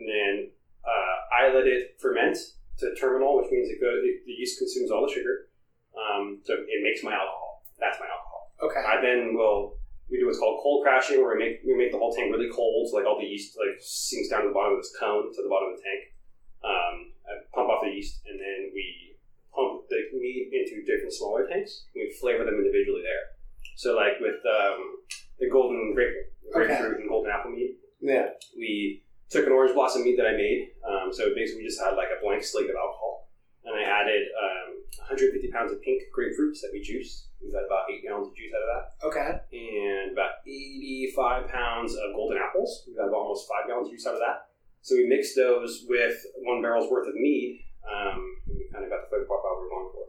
and 0.00 0.04
then 0.08 0.34
uh, 0.84 1.16
I 1.32 1.52
let 1.52 1.66
it 1.68 1.96
ferment 2.00 2.36
to 2.80 2.94
terminal, 2.96 3.36
which 3.36 3.52
means 3.52 3.68
it 3.68 3.80
goes, 3.80 4.00
the 4.00 4.32
yeast 4.32 4.58
consumes 4.58 4.90
all 4.90 5.06
the 5.06 5.12
sugar. 5.12 5.48
Um, 5.94 6.40
so 6.44 6.54
it 6.54 6.80
makes 6.82 7.04
my 7.04 7.12
alcohol. 7.12 7.62
That's 7.78 8.00
my 8.00 8.08
alcohol. 8.08 8.50
Okay. 8.64 8.82
I 8.82 9.00
then 9.00 9.36
will 9.36 9.78
we 10.10 10.18
do 10.18 10.26
what's 10.26 10.38
called 10.38 10.60
cold 10.62 10.84
crashing, 10.84 11.20
where 11.20 11.36
we 11.36 11.40
make 11.40 11.60
we 11.64 11.76
make 11.76 11.92
the 11.92 11.98
whole 11.98 12.12
tank 12.12 12.32
really 12.32 12.50
cold, 12.52 12.88
so 12.88 12.96
like 12.96 13.06
all 13.06 13.18
the 13.18 13.26
yeast 13.26 13.56
like 13.56 13.76
sinks 13.80 14.28
down 14.28 14.42
to 14.42 14.48
the 14.48 14.54
bottom 14.54 14.76
of 14.76 14.80
this 14.80 14.92
cone 14.98 15.32
to 15.32 15.42
the 15.42 15.48
bottom 15.48 15.72
of 15.72 15.76
the 15.76 15.84
tank. 15.84 16.02
Um, 16.64 16.94
I 17.24 17.30
pump 17.52 17.68
off 17.68 17.84
the 17.84 17.92
yeast, 17.92 18.24
and 18.28 18.40
then 18.40 18.72
we 18.72 19.03
pump 19.54 19.86
the 19.88 20.02
mead 20.18 20.50
into 20.52 20.84
different 20.84 21.12
smaller 21.12 21.46
tanks. 21.46 21.86
And 21.94 22.02
we 22.04 22.14
flavor 22.20 22.44
them 22.44 22.58
individually 22.58 23.02
there. 23.02 23.34
So 23.76 23.94
like 23.94 24.20
with 24.20 24.38
um, 24.44 25.02
the 25.38 25.48
golden 25.50 25.94
grape, 25.94 26.14
grapefruit 26.52 27.00
and 27.00 27.08
golden 27.08 27.30
apple 27.30 27.52
mead, 27.52 27.76
yeah. 28.00 28.34
we 28.56 29.02
took 29.30 29.46
an 29.46 29.52
orange 29.52 29.74
blossom 29.74 30.04
mead 30.04 30.18
that 30.18 30.26
I 30.26 30.36
made. 30.36 30.70
Um, 30.86 31.12
so 31.12 31.34
basically, 31.34 31.62
we 31.62 31.68
just 31.68 31.80
had 31.80 31.96
like 31.96 32.08
a 32.12 32.22
blank 32.22 32.44
slate 32.44 32.70
of 32.70 32.76
alcohol, 32.76 33.30
and 33.64 33.74
I 33.74 33.82
added 33.82 34.22
um, 34.38 34.70
150 35.10 35.50
pounds 35.50 35.72
of 35.72 35.82
pink 35.82 36.02
grapefruits 36.14 36.60
that 36.62 36.70
we 36.72 36.82
juiced. 36.82 37.28
We 37.42 37.50
got 37.50 37.66
about 37.66 37.90
eight 37.90 38.02
gallons 38.04 38.28
of 38.28 38.36
juice 38.36 38.52
out 38.54 38.62
of 38.62 38.70
that, 38.72 38.84
Okay. 39.10 39.30
and 39.52 40.12
about 40.12 40.44
85 40.46 41.48
pounds 41.48 41.94
of 41.94 42.14
golden 42.14 42.38
apples. 42.38 42.84
We 42.86 42.94
got 42.94 43.08
about 43.08 43.26
almost 43.26 43.48
five 43.48 43.66
gallons 43.66 43.88
of 43.88 43.92
juice 43.92 44.06
out 44.06 44.14
of 44.14 44.20
that. 44.20 44.48
So 44.82 44.94
we 44.96 45.08
mixed 45.08 45.34
those 45.36 45.84
with 45.88 46.14
one 46.44 46.62
barrel's 46.62 46.90
worth 46.90 47.08
of 47.08 47.14
mead. 47.14 47.64
Um, 47.84 48.20
and 48.48 48.56
we 48.56 48.64
kind 48.72 48.84
of 48.84 48.88
got 48.88 49.04
the 49.04 49.08
flavor 49.12 49.28
profile 49.28 49.60
we 49.60 49.68
were 49.68 49.72
going 49.76 49.90
for. 49.92 50.04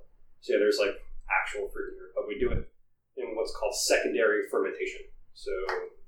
So 0.46 0.54
yeah, 0.54 0.60
there's 0.62 0.78
like 0.78 0.94
actual 1.25 1.66
fruit 1.74 1.90
in 1.90 1.96
here, 1.98 2.14
but 2.14 2.30
we 2.30 2.38
do 2.38 2.54
it 2.54 2.70
in 3.18 3.34
what's 3.34 3.50
called 3.58 3.74
secondary 3.74 4.46
fermentation. 4.54 5.02
So 5.34 5.50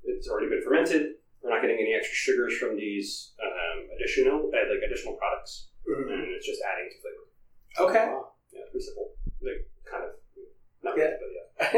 it's 0.06 0.30
already 0.30 0.46
been 0.54 0.62
fermented. 0.62 1.18
We're 1.42 1.50
not 1.50 1.62
getting 1.66 1.82
any 1.82 1.98
extra 1.98 2.14
sugars 2.14 2.54
from 2.62 2.78
these 2.78 3.34
um, 3.42 3.90
additional 3.98 4.46
uh, 4.54 4.70
like 4.70 4.86
additional 4.86 5.18
products, 5.18 5.74
Mhm. 5.90 6.06
and 6.14 6.22
it's 6.38 6.46
just 6.46 6.62
adding 6.62 6.86
to 6.86 6.98
flavor. 7.02 7.26
Okay. 7.90 8.06
Yeah, 8.54 8.62
it's 8.62 8.70
pretty 8.70 8.86
simple. 8.86 9.18
Like 9.42 9.66
kind 9.90 10.06
of 10.06 10.12
not 10.86 10.94
Yeah. 11.02 11.18
really, 11.18 11.34
but 11.58 11.74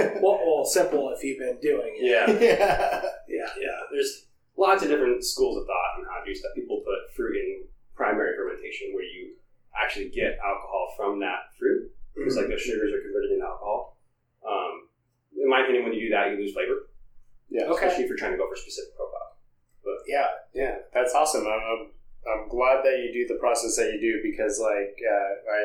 yeah. 0.00 0.18
well, 0.24 0.40
well, 0.40 0.64
simple 0.64 1.12
if 1.12 1.20
you've 1.22 1.38
been 1.38 1.60
doing 1.60 1.92
it. 1.92 2.08
Yeah, 2.08 2.24
yeah. 2.40 3.04
Yeah. 3.28 3.52
yeah. 3.60 3.78
There's 3.92 4.28
lots 4.56 4.82
of 4.82 4.88
different 4.88 5.20
schools 5.24 5.60
of 5.60 5.66
thought 5.68 5.92
and 6.00 6.06
how 6.08 6.24
to 6.24 6.26
do 6.26 6.34
stuff. 6.34 6.52
People 6.56 6.80
put 6.88 7.12
fruit 7.14 7.36
in 7.36 7.64
primary 7.94 8.32
fermentation, 8.34 8.94
where 8.96 9.04
you 9.04 9.36
actually 9.76 10.08
get 10.08 10.38
alcohol 10.40 10.94
from 10.96 11.20
that 11.20 11.47
fruit. 12.28 12.36
It's 12.36 12.36
like 12.36 12.48
those 12.52 12.60
sugars 12.62 12.92
are 12.92 13.00
converted 13.02 13.32
into 13.32 13.44
alcohol. 13.46 13.96
Um, 14.46 14.88
in 15.36 15.48
my 15.48 15.62
opinion, 15.64 15.84
when 15.84 15.92
you 15.94 16.08
do 16.08 16.10
that, 16.14 16.30
you 16.30 16.36
lose 16.36 16.52
flavor, 16.52 16.88
Yeah. 17.50 17.64
Okay. 17.72 17.86
especially 17.86 18.04
if 18.04 18.08
you're 18.08 18.18
trying 18.20 18.32
to 18.32 18.38
go 18.38 18.46
for 18.48 18.54
a 18.54 18.58
specific 18.58 18.94
profile. 18.96 19.36
But 19.84 19.98
yeah. 20.06 20.28
Yeah, 20.54 20.76
that's 20.92 21.14
awesome. 21.14 21.46
I'm, 21.46 21.60
I'm, 21.60 21.82
I'm 22.28 22.48
glad 22.48 22.84
that 22.84 22.98
you 23.00 23.12
do 23.12 23.26
the 23.26 23.38
process 23.40 23.76
that 23.76 23.92
you 23.92 24.00
do 24.00 24.20
because, 24.22 24.58
like, 24.60 24.96
uh, 25.00 25.32
I 25.48 25.58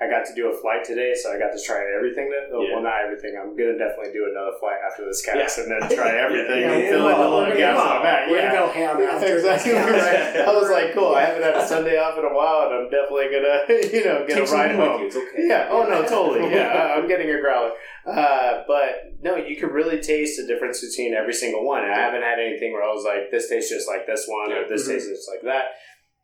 I 0.00 0.06
got 0.08 0.24
to 0.26 0.34
do 0.34 0.46
a 0.46 0.54
flight 0.54 0.84
today, 0.84 1.12
so 1.18 1.34
I 1.34 1.38
got 1.42 1.50
to 1.50 1.58
try 1.60 1.82
everything. 1.96 2.30
That, 2.30 2.46
Yeah. 2.54 2.74
Well, 2.74 2.82
not 2.86 3.02
everything. 3.02 3.34
I'm 3.34 3.56
gonna 3.58 3.74
definitely 3.76 4.12
do 4.14 4.30
another 4.30 4.54
flight 4.60 4.78
after 4.86 5.04
this 5.04 5.20
cast 5.26 5.58
Yeah. 5.58 5.64
and 5.64 5.72
then 5.74 5.82
try 5.98 6.10
everything 6.14 6.60
Yeah, 6.62 6.70
and 6.70 6.82
yeah, 6.84 6.90
fill 6.90 7.08
in 7.08 7.18
the 7.18 7.28
little 7.28 7.56
gaps 7.56 7.80
on 7.82 8.02
that. 8.06 8.30
We're 8.30 8.38
Yeah. 8.38 8.54
gonna 8.54 8.66
go 8.66 8.72
ham 8.78 9.02
after 9.02 9.34
exactly 9.42 9.72
this. 9.72 9.90
right. 9.90 10.46
I 10.48 10.52
was 10.54 10.70
like, 10.70 10.94
cool. 10.94 11.14
I 11.18 11.22
haven't 11.26 11.42
had 11.42 11.56
a 11.56 11.66
Sunday 11.66 11.98
off 11.98 12.16
in 12.16 12.24
a 12.24 12.32
while, 12.32 12.70
and 12.70 12.74
I'm 12.86 12.90
definitely 12.94 13.26
gonna, 13.34 13.58
you 13.90 14.04
know, 14.06 14.24
get 14.26 14.38
Take 14.38 14.48
a 14.48 14.52
ride 14.52 14.74
home. 14.76 15.02
It's 15.02 15.16
okay. 15.16 15.42
Yeah. 15.50 15.66
Oh 15.68 15.82
no, 15.82 16.06
totally. 16.06 16.46
Yeah, 16.54 16.94
I'm 16.96 17.08
getting 17.08 17.30
a 17.34 17.40
growler. 17.40 17.72
Uh, 18.06 18.62
but 18.68 19.18
no, 19.20 19.34
you 19.36 19.56
can 19.56 19.68
really 19.70 20.00
taste 20.00 20.40
the 20.40 20.46
difference 20.46 20.80
between 20.80 21.12
every 21.12 21.34
single 21.34 21.66
one. 21.66 21.82
And 21.82 21.92
I 21.92 21.98
haven't 21.98 22.22
had 22.22 22.38
anything 22.38 22.72
where 22.72 22.82
I 22.84 22.88
was 22.94 23.04
like, 23.04 23.30
this 23.30 23.48
tastes 23.50 23.68
just 23.68 23.88
like 23.88 24.06
this 24.06 24.26
one, 24.28 24.52
or 24.52 24.66
this 24.68 24.86
Mhm. 24.88 24.92
tastes 24.94 25.08
just 25.10 25.28
like 25.28 25.42
that. 25.42 25.74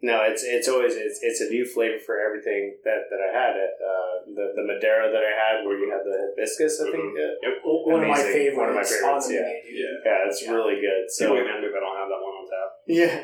No, 0.04 0.20
it's 0.28 0.44
it's 0.44 0.68
always 0.68 0.94
it's, 1.00 1.20
it's 1.24 1.40
a 1.40 1.48
new 1.48 1.64
flavor 1.64 1.96
for 2.04 2.20
everything 2.20 2.76
that, 2.84 3.08
that 3.08 3.20
I 3.24 3.30
had. 3.32 3.56
It 3.56 3.72
uh, 3.80 4.14
the 4.36 4.44
the 4.52 4.64
Madeira 4.68 5.08
that 5.08 5.24
I 5.24 5.32
had, 5.32 5.64
where 5.64 5.80
you 5.80 5.88
had 5.88 6.04
the 6.04 6.12
hibiscus, 6.12 6.76
I 6.84 6.92
think. 6.92 7.16
Yep. 7.16 7.64
One 7.64 8.04
of 8.04 8.08
my 8.12 8.20
Amazing. 8.20 8.32
favorites. 8.36 8.58
One 8.60 8.68
of 8.68 8.76
my 8.76 8.84
favorites, 8.84 9.28
yeah. 9.32 9.48
Yeah. 9.64 9.96
yeah, 10.04 10.28
it's 10.28 10.44
Yeah. 10.44 10.52
really 10.52 10.76
good. 10.84 11.08
So, 11.08 11.24
So 11.24 11.32
wait, 11.32 11.48
man, 11.48 11.64
if 11.64 11.72
I 11.72 11.80
don't 11.80 11.96
have 11.96 12.10
that 12.12 12.20
one 12.20 12.34
on 12.36 12.44
tap. 12.52 12.68
yeah, 12.84 13.14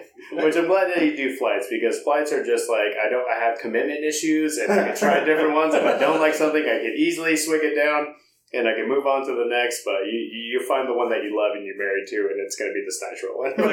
which 0.40 0.56
I'm 0.56 0.68
glad 0.72 0.88
that 0.88 1.04
you 1.04 1.12
do 1.16 1.36
flights 1.36 1.66
because 1.68 2.00
flights 2.00 2.32
are 2.32 2.44
just 2.44 2.64
like 2.72 2.96
I 2.96 3.12
don't 3.12 3.28
I 3.28 3.36
have 3.44 3.60
commitment 3.60 4.00
issues 4.00 4.56
and 4.56 4.72
I 4.72 4.88
can 4.88 4.96
try 4.96 5.20
different 5.24 5.52
ones. 5.52 5.74
If 5.76 5.84
I 5.84 5.98
don't 6.00 6.20
like 6.20 6.32
something, 6.32 6.64
I 6.64 6.80
can 6.80 6.94
easily 6.96 7.36
swig 7.36 7.60
it 7.62 7.76
down 7.76 8.16
and 8.52 8.66
I 8.66 8.74
can 8.74 8.88
move 8.88 9.06
on 9.06 9.24
to 9.26 9.32
the 9.34 9.44
next. 9.46 9.84
But 9.84 10.06
you 10.06 10.18
you 10.18 10.58
you 10.58 10.66
find 10.66 10.88
the 10.88 10.94
one 10.94 11.08
that 11.10 11.22
you 11.22 11.36
love 11.36 11.52
and 11.56 11.64
you're 11.64 11.78
married 11.78 12.08
to, 12.08 12.28
and 12.30 12.40
it's 12.40 12.56
going 12.56 12.70
to 12.70 12.74
be 12.74 12.82
the 12.82 12.92
natural 13.06 13.38
one. 13.38 13.54
No, 13.56 13.66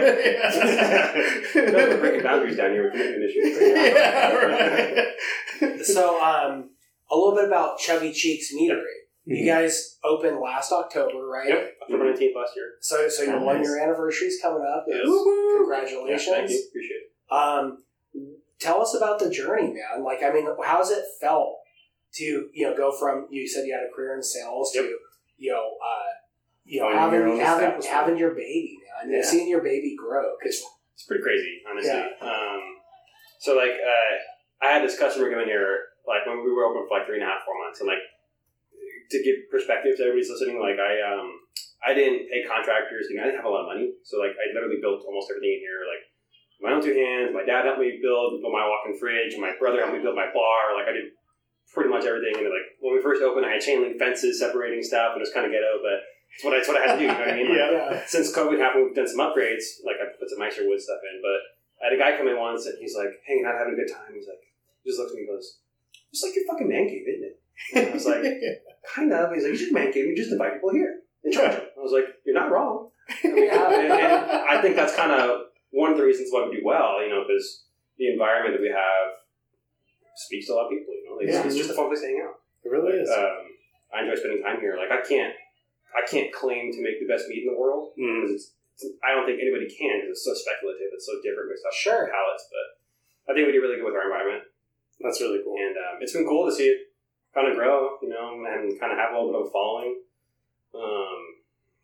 we're 1.90 2.00
breaking 2.00 2.22
boundaries 2.24 2.58
down 2.58 2.72
here 2.72 2.84
with 2.84 2.92
commitment 2.94 3.24
issues. 3.24 3.58
yeah, 3.62 4.34
right. 4.34 5.16
So, 5.84 6.22
um, 6.22 6.70
a 7.10 7.16
little 7.16 7.34
bit 7.36 7.46
about 7.46 7.80
Chubby 7.80 8.12
Cheeks 8.12 8.54
Meadery. 8.54 9.06
You 9.30 9.46
guys 9.46 9.98
opened 10.06 10.40
last 10.40 10.72
October, 10.72 11.28
right? 11.28 11.50
Yep, 11.50 11.76
October 11.84 12.06
19th 12.14 12.34
last 12.34 12.56
year. 12.56 12.76
So, 12.80 13.10
so 13.10 13.24
your 13.24 13.42
one 13.42 13.58
nice. 13.58 13.66
year 13.66 13.78
anniversary 13.84 14.30
is 14.30 14.40
coming 14.42 14.62
up. 14.62 14.86
Yes. 14.88 15.02
Woo-woo. 15.04 15.52
Yeah, 15.52 15.58
Congratulations. 15.58 16.30
thank 16.30 16.50
you. 16.50 16.64
Appreciate 16.70 16.96
it. 16.96 17.12
Um, 17.30 17.84
tell 18.62 18.82
us 18.82 18.94
about 18.96 19.20
the 19.20 19.30
journey, 19.30 19.74
man. 19.74 20.02
Like, 20.06 20.24
I 20.24 20.30
mean, 20.32 20.48
how's 20.64 20.92
it 20.92 21.04
felt 21.20 21.58
to 22.16 22.50
you 22.54 22.66
know 22.70 22.76
go 22.76 22.92
from 22.92 23.28
you 23.30 23.48
said 23.48 23.66
you 23.66 23.74
had 23.74 23.84
a 23.84 23.94
career 23.96 24.16
in 24.16 24.24
sales 24.24 24.72
Yep. 24.74 24.86
to 24.86 24.96
you 25.38 25.52
know 25.52 25.76
uh, 25.84 26.10
you 26.66 26.80
know 26.82 26.88
Owning 26.90 27.38
your 27.38 27.46
having 27.46 27.82
having 27.84 28.18
your 28.18 28.32
baby, 28.32 28.78
Yeah. 29.06 29.16
and 29.18 29.26
seeing 29.26 29.48
your 29.50 29.62
baby 29.62 29.96
grow. 29.98 30.36
Because 30.40 30.62
It's 30.94 31.06
pretty 31.06 31.22
crazy, 31.24 31.62
honestly. 31.70 31.92
Yeah. 31.94 32.10
Um, 32.26 32.62
so 33.40 33.54
like, 33.56 33.70
uh, 33.78 34.66
I 34.66 34.74
had 34.74 34.82
this 34.84 34.98
customer 34.98 35.30
come 35.30 35.46
in 35.46 35.48
here, 35.48 35.94
like 36.10 36.26
when 36.26 36.42
we 36.44 36.50
were 36.50 36.66
open 36.66 36.90
for 36.90 36.98
like 36.98 37.06
three 37.06 37.22
and 37.22 37.26
a 37.26 37.30
half, 37.30 37.46
four 37.46 37.54
months, 37.62 37.80
and 37.80 37.88
like, 37.88 38.02
to 39.14 39.18
give 39.24 39.46
perspective 39.54 39.96
to 39.96 40.04
everybody's 40.10 40.28
listening, 40.34 40.58
like 40.60 40.76
I 40.82 41.00
um 41.06 41.30
I 41.86 41.94
didn't 41.94 42.28
pay 42.34 42.42
contractors. 42.44 43.08
You 43.08 43.16
know, 43.22 43.24
I 43.24 43.26
didn't 43.32 43.40
have 43.46 43.48
a 43.48 43.54
lot 43.54 43.70
of 43.70 43.72
money, 43.72 43.94
so 44.04 44.18
like 44.20 44.34
I 44.36 44.50
literally 44.52 44.82
built 44.82 45.06
almost 45.08 45.30
everything 45.32 45.54
in 45.56 45.64
here, 45.64 45.86
like 45.88 46.04
my 46.60 46.74
own 46.74 46.82
two 46.82 46.98
hands. 46.98 47.32
My 47.38 47.46
dad 47.46 47.64
helped 47.70 47.80
me 47.80 48.02
build 48.02 48.42
my 48.42 48.66
walk-in 48.66 48.98
fridge. 48.98 49.38
My 49.38 49.54
brother 49.62 49.80
helped 49.86 49.94
me 49.96 50.02
build 50.02 50.18
my 50.18 50.28
bar. 50.34 50.74
Like 50.76 50.90
I 50.90 50.94
did 50.98 51.14
pretty 51.74 51.90
much 51.90 52.06
everything. 52.06 52.36
And 52.38 52.50
like 52.50 52.68
when 52.80 52.96
we 52.96 53.02
first 53.02 53.22
opened, 53.22 53.46
I 53.46 53.58
had 53.58 53.62
chain 53.62 53.82
link 53.82 53.98
fences 54.00 54.40
separating 54.40 54.84
stuff, 54.84 55.14
and 55.14 55.22
it 55.22 55.26
was 55.26 55.34
kind 55.34 55.46
of 55.46 55.52
ghetto, 55.52 55.80
but 55.84 56.04
it's 56.34 56.44
what 56.44 56.54
I, 56.54 56.58
it's 56.60 56.68
what 56.68 56.78
I 56.78 56.86
had 56.86 56.94
to 56.96 57.00
do. 57.00 57.06
You 57.06 57.14
know 57.14 57.20
what 57.20 57.34
I 57.34 57.38
mean? 57.38 57.48
Like, 57.54 57.58
Yeah. 57.58 58.06
Since 58.06 58.36
COVID 58.36 58.60
happened, 58.60 58.86
we've 58.86 58.96
done 58.96 59.08
some 59.08 59.24
upgrades. 59.24 59.84
Like 59.84 59.98
I 59.98 60.14
put 60.20 60.30
some 60.30 60.40
nicer 60.40 60.68
wood 60.68 60.82
stuff 60.82 61.02
in, 61.02 61.22
but 61.22 61.40
I 61.82 61.82
had 61.90 61.96
a 61.96 62.02
guy 62.02 62.18
come 62.18 62.28
in 62.28 62.38
once, 62.38 62.66
and 62.66 62.78
he's 62.80 62.96
like, 62.96 63.12
"Hey, 63.26 63.42
not 63.42 63.58
having 63.58 63.74
a 63.74 63.80
good 63.80 63.92
time." 63.92 64.14
He's 64.14 64.28
like, 64.28 64.42
he 64.84 64.90
just 64.90 65.00
looks 65.00 65.12
at 65.12 65.18
me 65.18 65.28
and 65.28 65.34
goes, 65.34 65.60
"It's 66.12 66.24
like 66.24 66.36
your 66.36 66.46
fucking 66.48 66.70
man 66.70 66.88
cave, 66.88 67.06
isn't 67.08 67.26
it?" 67.26 67.38
And 67.74 67.90
I 67.90 67.94
was 67.94 68.06
like, 68.06 68.24
kind 68.96 69.12
of. 69.14 69.34
He's 69.34 69.44
like, 69.44 69.54
you 69.54 69.60
just 69.60 69.74
man 69.74 69.92
cave. 69.92 70.06
You 70.06 70.16
just 70.16 70.32
invite 70.32 70.54
people 70.54 70.72
here 70.72 71.02
and 71.24 71.34
charge 71.34 71.56
them. 71.58 71.66
I 71.78 71.82
was 71.82 71.92
like, 71.92 72.06
you're 72.26 72.38
not 72.38 72.52
wrong. 72.52 72.90
And, 73.24 73.34
we 73.34 73.48
have, 73.48 73.72
and, 73.72 73.92
and 73.92 74.32
I 74.50 74.62
think 74.62 74.76
that's 74.76 74.96
kind 74.96 75.12
of 75.12 75.48
one 75.72 75.92
of 75.92 75.98
the 75.98 76.04
reasons 76.04 76.30
why 76.32 76.48
we 76.48 76.58
do 76.58 76.62
well. 76.64 77.02
You 77.02 77.10
know, 77.10 77.24
because 77.28 77.66
the 77.98 78.12
environment 78.12 78.56
that 78.56 78.62
we 78.62 78.70
have 78.70 79.17
speaks 80.28 80.48
to 80.48 80.54
a 80.54 80.56
lot 80.60 80.68
of 80.68 80.72
people. 80.76 80.92
You 80.94 81.04
know, 81.08 81.16
like, 81.16 81.28
Yeah. 81.32 81.48
it's 81.48 81.56
just 81.56 81.72
a 81.72 81.74
fun 81.74 81.88
place 81.88 82.02
to 82.04 82.08
hang 82.12 82.22
out. 82.22 82.44
It 82.64 82.70
really 82.70 83.00
is. 83.00 83.08
Um, 83.10 83.56
I 83.96 84.04
enjoy 84.04 84.16
spending 84.20 84.44
time 84.44 84.60
here. 84.60 84.76
Like 84.76 84.92
I 84.92 85.00
can't, 85.02 85.34
I 85.96 86.04
can't 86.04 86.32
claim 86.36 86.72
to 86.76 86.80
make 86.84 87.00
the 87.00 87.08
best 87.08 87.28
meat 87.32 87.48
in 87.48 87.54
the 87.54 87.58
world 87.60 87.96
Mm. 87.98 88.28
it's, 88.28 88.52
it's- 88.52 88.94
I 89.02 89.16
don't 89.16 89.26
think 89.26 89.40
anybody 89.42 89.66
can 89.72 89.98
because 90.04 90.20
it's 90.20 90.26
so 90.28 90.36
speculative. 90.36 90.92
It's 90.94 91.08
so 91.08 91.18
different 91.24 91.50
based 91.50 91.66
off 91.66 91.74
Sure. 91.74 92.06
palates. 92.12 92.46
But 92.52 92.68
I 93.32 93.34
think 93.34 93.48
we 93.48 93.54
do 93.56 93.62
really 93.64 93.78
good 93.80 93.86
with 93.88 93.96
our 93.96 94.04
environment 94.06 94.44
That's 95.00 95.20
really 95.24 95.42
cool. 95.44 95.56
and 95.58 95.76
um, 95.80 95.96
it's 96.04 96.14
been 96.14 96.28
cool 96.28 96.46
to 96.46 96.54
see 96.54 96.68
it 96.70 96.92
kind 97.34 97.48
of 97.50 97.56
grow, 97.56 97.98
you 98.04 98.10
know, 98.10 98.36
and 98.46 98.78
kind 98.80 98.92
of 98.92 98.98
have 99.00 99.14
a 99.14 99.18
little 99.18 99.32
bit 99.32 99.42
of 99.42 99.48
a 99.48 99.52
following. 99.52 100.02
Um, 100.76 101.20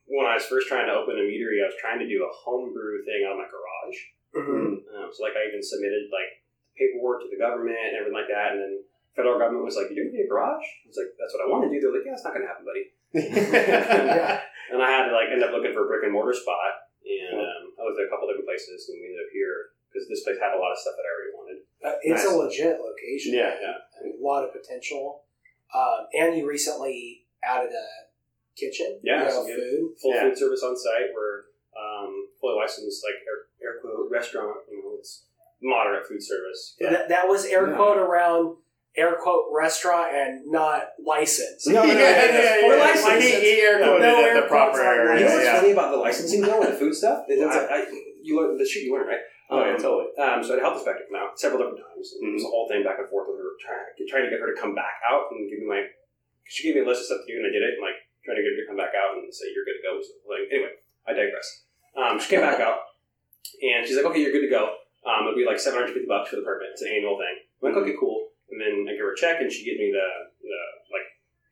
when 0.05 0.25
I 0.27 0.35
was 0.35 0.45
first 0.45 0.67
trying 0.67 0.85
to 0.87 0.93
open 0.93 1.15
a 1.17 1.23
meadery, 1.25 1.63
I 1.63 1.71
was 1.71 1.79
trying 1.79 1.99
to 1.99 2.07
do 2.07 2.23
a 2.25 2.29
homebrew 2.31 3.03
thing 3.05 3.23
out 3.25 3.33
of 3.33 3.37
my 3.39 3.47
garage. 3.47 3.99
Mhm. 4.35 4.83
Um, 4.93 5.09
so, 5.13 5.23
like, 5.23 5.33
I 5.37 5.47
even 5.47 5.63
submitted 5.63 6.09
like 6.11 6.42
paperwork 6.77 7.21
to 7.23 7.29
the 7.29 7.39
government 7.39 7.77
and 7.77 7.93
everything 7.97 8.17
like 8.17 8.29
that, 8.31 8.53
and 8.55 8.59
then 8.61 8.73
federal 9.15 9.37
government 9.37 9.65
was 9.65 9.77
like, 9.77 9.89
"You 9.93 9.97
doing 9.97 10.13
a 10.17 10.27
garage?" 10.29 10.65
I 10.65 10.87
was 10.89 10.97
like, 10.97 11.13
"That's 11.19 11.33
what 11.33 11.43
I 11.45 11.49
want 11.49 11.65
to 11.65 11.71
do." 11.73 11.77
They're 11.81 11.93
like, 11.93 12.05
"Yeah, 12.05 12.17
it's 12.17 12.25
not 12.25 12.33
going 12.33 12.45
to 12.45 12.51
happen, 12.51 12.65
buddy." 12.65 12.85
Yeah. 13.13 14.41
And 14.73 14.81
I 14.81 14.89
had 14.89 15.05
to 15.05 15.13
like 15.13 15.29
end 15.29 15.43
up 15.43 15.51
looking 15.51 15.75
for 15.75 15.85
a 15.85 15.87
brick 15.91 16.01
and 16.07 16.13
mortar 16.15 16.33
spot, 16.33 16.87
and 17.05 17.35
um, 17.37 17.63
I 17.77 17.83
looked 17.85 17.99
at 17.99 18.07
a 18.07 18.09
couple 18.09 18.25
different 18.31 18.47
places, 18.47 18.87
and 18.89 18.97
we 18.97 19.11
ended 19.11 19.21
up 19.21 19.29
here 19.35 19.75
because 19.91 20.07
this 20.09 20.23
place 20.23 20.39
had 20.41 20.55
a 20.55 20.57
lot 20.57 20.71
of 20.73 20.79
stuff 20.81 20.95
that 20.97 21.05
I 21.05 21.11
already 21.13 21.33
wanted. 21.37 21.57
Uh, 21.83 21.97
it's 22.01 22.23
Nice. 22.25 22.33
a 22.33 22.37
legit 22.39 22.77
location. 22.81 23.37
Yeah. 23.37 23.53
Yeah. 23.59 23.77
a 23.77 24.17
lot 24.23 24.41
of 24.47 24.55
potential. 24.55 25.27
Um, 25.75 26.07
and 26.15 26.33
you 26.39 26.47
recently 26.49 27.27
added 27.43 27.69
a 27.75 27.87
kitchen. 28.57 28.97
Yeah, 29.03 29.27
you 29.27 29.29
know, 29.29 29.45
food. 29.45 29.93
full 30.01 30.15
Yeah. 30.15 30.23
food 30.31 30.37
service 30.39 30.63
on 30.63 30.73
site. 30.79 31.11
We're 31.13 31.51
um, 31.77 32.29
fully 32.41 32.55
licensed, 32.57 33.03
like 33.05 33.19
air, 33.29 33.51
air 33.61 33.73
quote 33.83 34.09
restaurant. 34.09 34.57
You 34.71 34.81
know, 34.81 34.95
it's 34.97 35.27
moderate 35.63 36.05
food 36.07 36.21
service. 36.21 36.75
But 36.79 36.91
That, 36.91 37.09
that 37.09 37.27
was 37.27 37.45
air 37.45 37.69
Yeah. 37.69 37.75
quote 37.75 37.97
around 37.97 38.57
air 38.95 39.15
quote 39.17 39.45
restaurant 39.51 40.13
and 40.13 40.45
not 40.51 40.93
licensed. 41.03 41.65
No, 41.67 41.81
no, 41.81 41.83
Yeah, 41.85 41.97
yeah, 41.97 42.25
yeah, 42.29 42.59
yeah, 42.61 42.67
we're 42.67 42.77
yeah. 42.77 42.83
licensed. 42.93 43.25
He, 43.25 43.31
he 43.41 43.61
air 43.61 43.79
No 43.79 43.97
quoted 43.97 44.05
at 44.05 44.15
air 44.21 44.41
the 44.41 44.47
proper 44.47 44.81
area. 44.81 45.19
you 45.19 45.25
know 45.25 45.33
what's 45.33 45.45
yeah. 45.45 45.57
funny 45.59 45.71
about 45.71 45.89
the 45.91 45.97
licensing 45.97 46.41
though 46.41 46.61
and 46.61 46.73
the 46.73 46.77
food 46.77 46.93
stuff? 46.93 47.25
Is 47.29 47.41
it's, 47.41 47.55
I, 47.55 47.65
I, 47.65 47.85
you 48.21 48.37
learn 48.37 48.57
the 48.57 48.65
shit 48.65 48.83
you 48.83 48.93
learn, 48.93 49.07
right? 49.07 49.23
Oh, 49.49 49.59
yeah, 49.65 49.73
Um, 49.75 49.81
totally. 49.81 50.07
Um, 50.17 50.39
so 50.45 50.53
I 50.53 50.57
had 50.57 50.59
a 50.61 50.65
health 50.65 50.77
inspector 50.79 51.03
come 51.09 51.19
out 51.19 51.35
several 51.39 51.59
different 51.59 51.81
times. 51.83 52.05
And 52.21 52.31
It 52.31 52.33
was 52.39 52.47
a 52.47 52.53
whole 52.53 52.65
thing 52.69 52.81
back 52.85 52.97
and 53.01 53.09
forth 53.09 53.27
with 53.27 53.37
her, 53.41 53.51
trying, 53.59 53.91
trying 54.07 54.25
to 54.25 54.31
get 54.31 54.39
her 54.39 54.49
to 54.53 54.57
come 54.61 54.73
back 54.73 55.01
out 55.09 55.29
and 55.33 55.49
give 55.49 55.59
me 55.59 55.67
my. 55.67 55.83
She 56.45 56.63
gave 56.69 56.75
me 56.77 56.81
a 56.81 56.87
list 56.87 57.05
of 57.05 57.17
stuff 57.17 57.21
to 57.25 57.27
do, 57.27 57.37
and 57.41 57.47
I 57.47 57.51
did 57.51 57.61
it. 57.65 57.75
And 57.77 57.83
like 57.83 57.97
trying 58.23 58.37
to 58.39 58.43
get 58.45 58.53
her 58.55 58.59
to 58.63 58.67
come 58.71 58.79
back 58.79 58.93
out 58.95 59.17
and 59.19 59.27
say 59.33 59.51
you're 59.51 59.65
good 59.67 59.77
to 59.79 59.85
go. 59.85 59.93
So, 59.99 60.15
like 60.29 60.47
anyway, 60.53 60.73
I 61.05 61.11
digress. 61.17 61.47
Um, 61.97 62.15
she 62.21 62.29
came 62.33 62.41
back 62.45 62.59
out, 62.63 62.87
and 63.61 63.83
she's 63.85 63.95
like, 63.99 64.05
"Okay, 64.09 64.21
you're 64.23 64.31
good 64.33 64.47
to 64.47 64.53
go. 64.53 64.73
Um, 65.03 65.27
it'd 65.27 65.35
be 65.39 65.45
like 65.45 65.59
750 65.59 66.07
bucks 66.07 66.29
for 66.31 66.37
the 66.39 66.47
permit. 66.47 66.71
It's 66.73 66.81
an 66.81 66.91
annual 66.95 67.19
thing." 67.19 67.35
I'm 67.61 67.63
like, 67.71 67.77
"Okay, 67.83 67.95
cool." 67.99 68.31
And 68.51 68.59
then 68.61 68.85
I 68.87 68.93
give 68.95 69.03
her 69.05 69.13
a 69.13 69.17
check, 69.17 69.41
and 69.41 69.51
she 69.51 69.65
gives 69.65 69.79
me 69.79 69.89
the, 69.91 70.07
the 70.45 70.59
like 70.93 71.07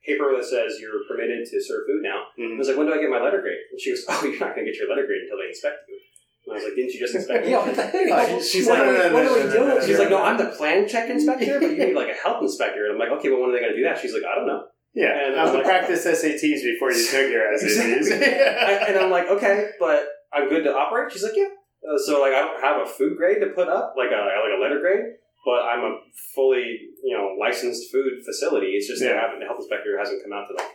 paper 0.05 0.31
that 0.37 0.45
says 0.45 0.77
you're 0.79 1.01
permitted 1.09 1.43
to 1.49 1.55
serve 1.61 1.85
food 1.87 2.01
now. 2.05 2.29
And 2.37 2.53
I 2.53 2.57
was 2.57 2.67
like, 2.67 2.77
"When 2.77 2.87
do 2.87 2.93
I 2.93 3.01
get 3.01 3.09
my 3.09 3.19
letter 3.21 3.41
grade?" 3.41 3.59
And 3.71 3.79
she 3.79 3.91
goes, 3.91 4.05
"Oh, 4.07 4.21
you're 4.27 4.39
not 4.39 4.53
going 4.55 4.65
to 4.65 4.71
get 4.71 4.79
your 4.79 4.89
letter 4.89 5.05
grade 5.05 5.25
until 5.25 5.39
they 5.41 5.49
inspect 5.49 5.89
you." 5.89 5.97
And 6.45 6.49
I 6.53 6.55
was 6.57 6.63
like, 6.65 6.75
"Didn't 6.77 6.93
you 6.93 6.99
just 7.01 7.15
inspect 7.15 7.45
me?" 7.45 7.51
Yeah, 7.57 7.65
what 7.65 7.75
the 7.75 7.85
heck? 7.85 8.27
She's- 8.29 8.49
she's 8.51 8.67
what, 8.67 8.79
like, 8.79 8.87
are 8.87 8.91
we, 8.91 8.97
no, 8.97 9.07
no, 9.09 9.13
what 9.13 9.25
are 9.25 9.33
we 9.35 9.39
no, 9.41 9.45
no, 9.45 9.51
doing? 9.51 9.67
no, 9.67 9.75
no, 9.79 9.85
She's 9.85 9.99
like, 9.99 10.09
no, 10.09 10.21
I'm 10.23 10.37
the 10.37 10.49
plan 10.55 10.87
check 10.87 11.09
inspector, 11.09 11.59
but 11.59 11.69
you 11.71 11.77
need 11.77 11.95
like 11.95 12.09
a 12.09 12.17
health 12.17 12.41
inspector. 12.41 12.85
And 12.85 12.93
I'm 12.93 12.99
like, 12.99 13.11
okay, 13.19 13.29
well, 13.29 13.41
when 13.41 13.49
are 13.49 13.53
they 13.53 13.61
going 13.61 13.73
to 13.73 13.77
do 13.77 13.83
that? 13.85 13.97
She's 13.99 14.13
like, 14.13 14.23
I 14.25 14.35
don't 14.35 14.47
know. 14.47 14.65
Yeah, 14.93 15.15
And 15.15 15.39
I'm 15.39 15.47
I'm 15.47 15.53
the 15.53 15.59
like- 15.59 15.67
practice 15.67 16.05
SATs 16.05 16.61
before 16.63 16.91
you 16.91 17.05
took 17.05 17.29
your 17.31 17.45
SATs. 17.57 18.11
I- 18.11 18.85
and 18.89 18.97
I'm 18.99 19.09
like, 19.09 19.27
okay, 19.29 19.71
but 19.79 20.05
I'm 20.33 20.49
good 20.49 20.63
to 20.65 20.73
operate. 20.75 21.11
She's 21.11 21.23
like, 21.23 21.35
yeah. 21.35 21.47
Uh, 21.91 21.97
so 21.97 22.21
like, 22.21 22.34
I 22.34 22.39
don't 22.39 22.62
have 22.62 22.82
a 22.82 22.89
food 22.89 23.17
grade 23.17 23.41
to 23.41 23.47
put 23.47 23.67
up, 23.67 23.95
like 23.97 24.10
a 24.12 24.21
like 24.21 24.56
a 24.58 24.62
letter 24.62 24.80
grade, 24.80 25.19
but 25.45 25.65
I'm 25.65 25.84
a 25.84 25.99
fully 26.36 26.89
you 27.04 27.17
know 27.17 27.36
licensed 27.39 27.91
food 27.91 28.23
facility. 28.25 28.67
It's 28.67 28.88
just 28.88 29.01
Yeah. 29.01 29.12
I 29.12 29.21
haven't, 29.21 29.39
the 29.39 29.45
health 29.45 29.60
inspector 29.60 29.97
hasn't 29.97 30.23
come 30.23 30.34
out 30.34 30.47
to 30.47 30.54
like, 30.56 30.71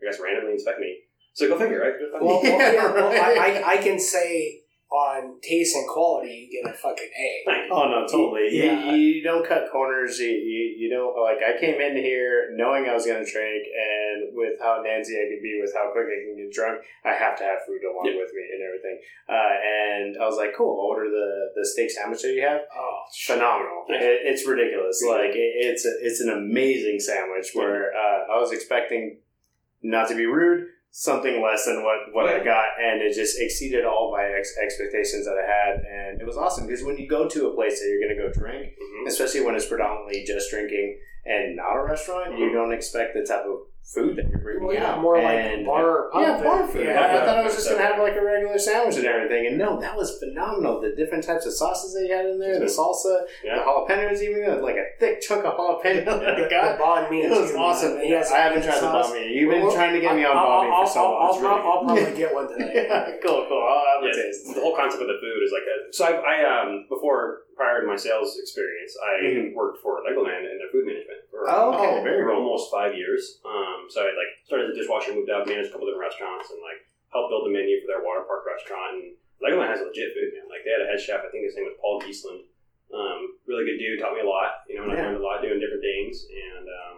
I 0.00 0.10
guess 0.10 0.20
randomly 0.20 0.52
inspect 0.54 0.80
me. 0.80 0.98
So 1.34 1.48
go 1.48 1.58
figure, 1.58 1.80
right? 1.80 1.94
Well, 2.22 2.40
well, 2.42 2.44
Yeah, 2.44 2.72
yeah, 2.78 2.92
well, 2.92 3.08
right. 3.08 3.38
I, 3.38 3.60
I, 3.60 3.68
I 3.72 3.76
can 3.78 3.98
say 3.98 4.62
on 5.14 5.40
taste 5.40 5.74
and 5.76 5.86
quality, 5.88 6.48
you 6.50 6.62
get 6.62 6.70
a 6.70 6.76
fucking 6.76 7.10
A. 7.18 7.42
Thank 7.46 7.68
you. 7.68 7.74
Oh 7.74 7.88
no, 7.88 8.06
totally. 8.06 8.48
Yeah. 8.50 8.90
You, 8.92 8.96
you 8.96 9.22
don't 9.22 9.46
cut 9.46 9.70
corners. 9.70 10.18
You, 10.18 10.28
you 10.28 10.74
you 10.78 10.90
don't 10.90 11.14
like. 11.20 11.38
I 11.38 11.58
came 11.60 11.80
in 11.80 11.96
here 11.96 12.50
knowing 12.56 12.88
I 12.88 12.94
was 12.94 13.06
going 13.06 13.24
to 13.24 13.30
drink, 13.30 13.64
and 13.70 14.34
with 14.34 14.58
how 14.60 14.82
Nancy 14.84 15.14
I 15.16 15.30
can 15.30 15.40
be, 15.42 15.58
with 15.60 15.72
how 15.74 15.90
quick 15.92 16.06
I 16.06 16.18
can 16.26 16.36
get 16.36 16.52
drunk, 16.52 16.80
I 17.04 17.12
have 17.12 17.38
to 17.38 17.44
have 17.44 17.58
food 17.66 17.80
along 17.84 18.06
Yeah. 18.06 18.18
with 18.20 18.32
me 18.34 18.42
and 18.52 18.62
everything. 18.62 18.98
Uh, 19.28 19.54
and 19.62 20.16
I 20.22 20.26
was 20.26 20.36
like, 20.36 20.54
cool. 20.56 20.74
I'll 20.78 20.86
order 20.96 21.08
the 21.08 21.52
the 21.54 21.64
steak 21.66 21.90
sandwich 21.90 22.22
that 22.22 22.32
you 22.34 22.42
have. 22.42 22.62
Oh, 22.76 22.98
phenomenal. 23.26 23.84
It, 23.88 24.20
it's 24.24 24.46
ridiculous. 24.46 25.02
Like 25.06 25.30
it, 25.34 25.52
it's 25.70 25.84
a, 25.86 25.92
it's 26.00 26.20
an 26.20 26.30
amazing 26.30 26.98
sandwich. 27.00 27.50
Where 27.54 27.92
uh, 27.94 28.32
I 28.34 28.38
was 28.40 28.52
expecting 28.52 29.18
not 29.82 30.08
to 30.08 30.14
be 30.16 30.24
rude, 30.26 30.66
something 30.96 31.42
less 31.42 31.66
than 31.66 31.82
what 31.82 31.98
what 32.12 32.26
I 32.28 32.38
got, 32.44 32.66
and 32.80 33.02
it 33.02 33.14
just 33.14 33.40
exceeded 33.40 33.84
all 33.84 34.12
my 34.12 34.24
ex- 34.38 34.56
expectations 34.62 35.26
that 35.26 35.34
I 35.34 35.44
had, 35.44 35.82
and 35.84 36.20
it 36.20 36.24
was 36.26 36.36
awesome 36.36 36.68
because 36.68 36.84
when 36.84 36.96
you 36.96 37.08
go 37.08 37.28
to 37.28 37.48
a 37.48 37.54
place 37.54 37.80
that 37.80 37.88
you're 37.88 37.98
going 37.98 38.16
to 38.16 38.22
go 38.22 38.30
drink, 38.32 38.74
Mhm. 38.78 39.08
especially 39.08 39.40
when 39.40 39.56
it's 39.56 39.66
predominantly 39.66 40.22
just 40.22 40.50
drinking 40.50 41.00
and 41.26 41.56
not 41.56 41.74
a 41.76 41.82
restaurant, 41.82 42.38
you 42.38 42.46
Mhm. 42.46 42.52
don't 42.52 42.72
expect 42.72 43.14
the 43.14 43.24
type 43.26 43.44
of 43.44 43.66
food 43.84 44.16
that 44.16 44.28
you're 44.30 44.38
bringing 44.38 44.64
well, 44.64 44.74
yeah, 44.74 44.92
out. 44.92 45.00
more 45.02 45.16
And- 45.18 45.58
like 45.58 45.66
bar 45.66 46.08
pub 46.10 46.22
yeah, 46.22 46.42
bar 46.42 46.66
food. 46.66 46.86
Yeah. 46.86 47.00
I, 47.00 47.22
I 47.22 47.26
thought 47.26 47.38
I 47.38 47.42
was 47.44 47.54
just 47.54 47.68
gonna 47.68 47.82
have 47.84 47.98
like 48.00 48.16
a 48.16 48.24
regular 48.24 48.58
sandwich 48.58 48.96
and 48.96 49.04
everything, 49.06 49.46
and 49.46 49.58
no, 49.58 49.78
that 49.80 49.94
was 49.96 50.18
phenomenal. 50.18 50.80
The 50.80 50.94
different 50.96 51.22
types 51.22 51.44
of 51.46 51.52
sauces 51.52 51.92
they 51.94 52.08
had 52.08 52.24
in 52.26 52.38
there, 52.40 52.58
the 52.58 52.64
salsa, 52.64 53.26
the 53.44 53.50
jalapenos, 53.60 54.22
even 54.22 54.62
like 54.62 54.76
a 54.76 54.86
thick 54.98 55.20
chunk 55.20 55.44
of 55.44 55.54
jalapeno. 55.54 56.04
that 56.06 56.34
I 56.34 56.40
The, 56.40 56.48
the 56.48 56.82
banh 56.82 57.10
mi 57.10 57.28
was 57.28 57.54
awesome. 57.54 58.00
He 58.00 58.14
I 58.16 58.24
haven't 58.24 58.62
tried 58.62 58.76
the 58.76 58.80
sauce. 58.80 59.10
banh 59.12 59.20
mi. 59.20 59.34
You've 59.34 59.50
been 59.50 59.62
Well, 59.62 59.74
trying 59.74 59.92
to 59.94 60.00
get 60.00 60.16
me 60.16 60.24
on 60.24 60.34
banh 60.34 60.64
mi 60.64 60.70
I'll- 60.72 60.86
for 60.86 60.92
so 60.92 61.02
long. 61.04 61.20
I'll, 61.20 61.40
really 61.40 61.60
I'll, 61.60 61.84
probably 61.84 62.16
get 62.16 62.34
one 62.34 62.48
today. 62.48 62.72
yeah, 62.88 63.10
cool, 63.22 63.44
cool. 63.48 63.62
I'll 63.68 64.00
have 64.00 64.10
a 64.10 64.14
taste. 64.14 64.54
the 64.54 64.60
whole 64.60 64.74
concept 64.76 65.02
of 65.02 65.08
the 65.08 65.18
food 65.20 65.40
is 65.44 65.52
like 65.52 65.64
that. 65.68 65.94
So 65.94 66.04
I, 66.08 66.12
I 66.16 66.36
um 66.48 66.86
before 66.88 67.44
prior 67.54 67.82
to 67.82 67.86
my 67.86 67.94
sales 67.96 68.34
experience, 68.40 68.96
I 68.98 69.22
Mhm. 69.28 69.54
worked 69.54 69.78
for 69.82 70.00
Legoland 70.02 70.42
in 70.48 70.58
their 70.58 70.72
food 70.72 70.86
management 70.86 71.20
for, 71.44 71.52
Oh, 71.52 71.76
okay. 71.76 71.90
Oh, 71.92 72.02
very 72.02 72.24
for 72.24 72.32
cool. 72.32 72.40
almost 72.40 72.72
five 72.72 72.96
years. 72.96 73.38
Um, 73.44 73.84
so 73.92 74.00
I 74.02 74.16
like 74.16 74.32
started 74.48 74.72
as 74.72 74.72
a 74.72 74.76
dishwasher, 74.80 75.12
moved 75.12 75.28
out, 75.28 75.44
managed 75.44 75.68
a 75.68 75.72
couple 75.76 75.84
different 75.86 76.08
restaurants, 76.08 76.48
and 76.48 76.58
like 76.64 76.80
helped 77.12 77.28
build 77.28 77.44
the 77.46 77.52
menu 77.52 77.78
for 77.84 77.88
their 77.92 78.00
water 78.02 78.24
park 78.24 78.48
restaurant. 78.48 78.96
And 79.04 79.14
Legoland 79.44 79.68
has 79.70 79.84
legit 79.84 80.16
food, 80.16 80.32
man. 80.32 80.48
Like 80.48 80.64
they 80.64 80.72
had 80.72 80.80
a 80.82 80.88
head 80.88 80.98
chef, 81.00 81.20
I 81.20 81.28
think 81.28 81.44
his 81.44 81.54
name 81.54 81.68
was 81.68 81.76
Paul 81.78 82.00
Giesland. 82.00 82.48
Um, 82.94 83.36
really 83.44 83.66
good 83.68 83.76
dude, 83.82 83.98
taught 84.00 84.14
me 84.16 84.22
a 84.22 84.28
lot. 84.28 84.64
You 84.70 84.78
know, 84.80 84.88
and 84.88 84.94
I 84.94 85.02
learned 85.02 85.18
a 85.18 85.24
lot 85.24 85.42
doing 85.42 85.58
different 85.60 85.82
things. 85.82 86.24
And 86.30 86.64
um, 86.70 86.96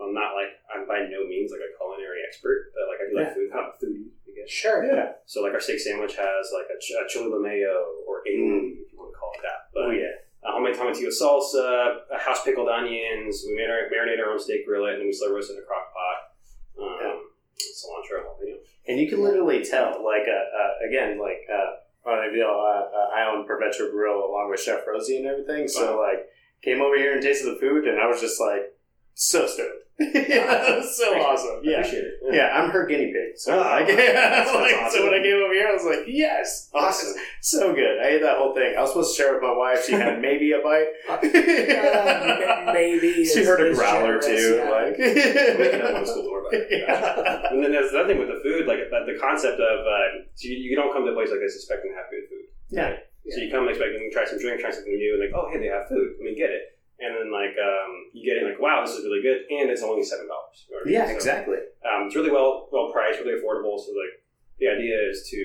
I'm 0.00 0.14
not 0.16 0.32
like 0.34 0.56
I'm 0.72 0.88
by 0.88 1.04
no 1.10 1.28
means 1.28 1.52
like 1.52 1.60
a 1.62 1.70
culinary 1.76 2.24
expert, 2.24 2.72
but 2.72 2.88
like 2.88 2.98
I 3.02 3.04
do 3.10 3.14
like 3.18 3.34
food, 3.36 3.52
kind 3.52 3.68
of 3.68 3.76
foodie, 3.76 4.08
I 4.24 4.30
guess. 4.32 4.48
Sure. 4.48 4.80
Yeah. 4.86 5.20
So 5.28 5.44
like 5.44 5.52
our 5.52 5.60
steak 5.60 5.78
sandwich 5.84 6.16
has 6.16 6.42
like 6.56 6.70
a, 6.72 6.78
ch- 6.80 6.96
a 6.96 7.04
chili 7.10 7.28
mayo 7.36 8.00
or 8.08 8.24
aioli, 8.24 8.80
if 8.80 8.88
you 8.88 8.96
want 8.96 9.12
to 9.12 9.18
call 9.18 9.36
it 9.36 9.42
that. 9.44 9.68
But 9.76 9.84
Oh 9.84 9.92
yeah. 9.92 10.16
a 10.48 10.52
homemade 10.54 10.77
tomatillo 10.92 11.08
salsa, 11.08 11.98
house 12.18 12.42
pickled 12.44 12.68
onions. 12.68 13.44
We 13.46 13.56
made 13.56 13.70
our, 13.70 13.88
marinate 13.92 14.20
our 14.24 14.32
own 14.32 14.38
steak, 14.38 14.66
grill 14.66 14.86
it, 14.86 14.92
and 14.92 15.00
then 15.00 15.06
we 15.06 15.12
slow 15.12 15.32
roast 15.34 15.50
it 15.50 15.54
in 15.54 15.58
a 15.60 15.62
crock 15.66 15.92
pot. 15.92 16.82
Um, 16.82 17.30
Cilantro, 17.58 18.24
you 18.42 18.52
know. 18.52 18.58
And 18.88 18.98
you 18.98 19.08
can 19.08 19.22
literally 19.22 19.64
tell, 19.64 20.02
like, 20.04 20.26
uh, 20.26 20.32
uh, 20.32 20.88
again, 20.88 21.18
like, 21.20 21.46
uh, 21.52 22.08
on 22.08 22.28
a 22.28 22.32
deal, 22.32 22.46
uh, 22.46 22.96
uh, 22.96 23.10
I 23.14 23.28
own 23.30 23.46
Perpetua 23.46 23.90
Grill 23.90 24.24
along 24.24 24.50
with 24.50 24.60
Chef 24.60 24.80
Rosie 24.86 25.18
and 25.18 25.26
everything. 25.26 25.68
So, 25.68 25.96
Wow. 25.98 26.06
like, 26.06 26.28
came 26.62 26.80
over 26.80 26.96
here 26.96 27.12
and 27.12 27.22
tasted 27.22 27.54
the 27.54 27.60
food, 27.60 27.86
and 27.86 28.00
I 28.00 28.06
was 28.06 28.20
just 28.20 28.40
like, 28.40 28.74
so 29.14 29.46
stoked. 29.46 29.77
Yeah, 29.98 30.46
that's 30.46 30.96
so 30.96 31.12
awesome. 31.20 31.60
Yeah. 31.62 31.78
Appreciate 31.78 32.04
it. 32.04 32.14
Yeah, 32.30 32.50
I'm 32.54 32.70
her 32.70 32.86
guinea 32.86 33.12
pig. 33.12 33.36
So, 33.36 33.54
Oh, 33.54 33.60
like, 33.62 33.86
that's 33.96 34.54
like, 34.54 34.74
awesome. 34.76 35.00
so 35.00 35.04
when 35.04 35.14
I 35.14 35.22
came 35.22 35.34
over 35.42 35.52
here, 35.54 35.68
I 35.68 35.72
was 35.72 35.84
like, 35.84 36.04
yes, 36.06 36.70
Awesome. 36.72 37.14
so 37.40 37.74
good. 37.74 37.98
I 38.00 38.08
ate 38.16 38.22
that 38.22 38.38
whole 38.38 38.54
thing. 38.54 38.74
I 38.76 38.80
was 38.82 38.90
supposed 38.90 39.16
to 39.16 39.22
share 39.22 39.30
it 39.34 39.42
with 39.42 39.42
my 39.50 39.56
wife. 39.56 39.84
She 39.84 39.92
had 39.92 40.20
maybe 40.22 40.52
a 40.52 40.60
bite. 40.62 40.88
Uh, 41.08 42.72
maybe 42.72 43.24
she 43.24 43.44
heard 43.44 43.60
a 43.60 43.70
is 43.70 43.78
growl 43.78 44.06
or 44.06 44.20
two. 44.20 44.56
yeah. 44.62 44.70
Like, 44.70 44.98
Making 44.98 45.80
that 45.82 46.06
school 46.06 46.22
door. 46.24 46.44
Yeah. 46.70 47.50
And 47.50 47.62
then 47.62 47.72
there's 47.72 47.90
the 47.92 47.98
other 48.00 48.08
thing 48.08 48.18
with 48.18 48.28
the 48.28 48.40
food, 48.42 48.66
like 48.66 48.78
that, 48.90 49.04
the 49.06 49.18
concept 49.20 49.60
of 49.60 49.78
uh, 49.86 50.24
so 50.34 50.48
you, 50.48 50.56
you 50.56 50.76
don't 50.76 50.92
come 50.92 51.04
to 51.04 51.10
a 51.12 51.14
place 51.14 51.30
like 51.30 51.40
this 51.40 51.56
expecting 51.56 51.90
to 51.92 51.96
have 51.96 52.06
good 52.10 52.24
food. 52.30 52.46
Yeah. 52.70 52.96
So 53.28 53.40
you 53.42 53.50
come 53.52 53.68
expecting 53.68 54.00
to 54.00 54.10
try 54.14 54.24
some 54.24 54.38
drink, 54.38 54.60
try 54.60 54.70
something 54.70 54.94
new, 54.96 55.18
and 55.18 55.20
like, 55.20 55.34
oh 55.36 55.50
hey, 55.52 55.58
they 55.60 55.66
have 55.68 55.88
food. 55.88 56.16
Let 56.16 56.24
me 56.24 56.34
get 56.38 56.48
it. 56.50 56.77
And 57.00 57.14
then 57.14 57.30
like 57.30 57.54
um, 57.54 58.10
you 58.12 58.26
get 58.26 58.42
it, 58.42 58.46
like 58.46 58.58
wow, 58.58 58.82
this 58.84 58.94
is 58.98 59.04
really 59.06 59.22
good, 59.22 59.46
and 59.50 59.70
it's 59.70 59.82
only 59.82 60.02
seven 60.02 60.26
dollars. 60.26 60.66
yeah, 60.86 61.06
exactly. 61.10 61.58
Um, 61.86 62.06
it's 62.10 62.16
really 62.16 62.30
well 62.34 62.68
well 62.72 62.90
priced, 62.90 63.20
really 63.22 63.38
affordable. 63.38 63.78
So 63.78 63.94
like 63.94 64.18
the 64.58 64.66
idea 64.68 64.98
is 65.08 65.22
to 65.30 65.38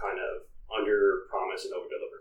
kind 0.00 0.16
of 0.16 0.48
under 0.72 1.28
promise 1.28 1.64
and 1.68 1.74
over 1.74 1.84
deliver. 1.84 2.18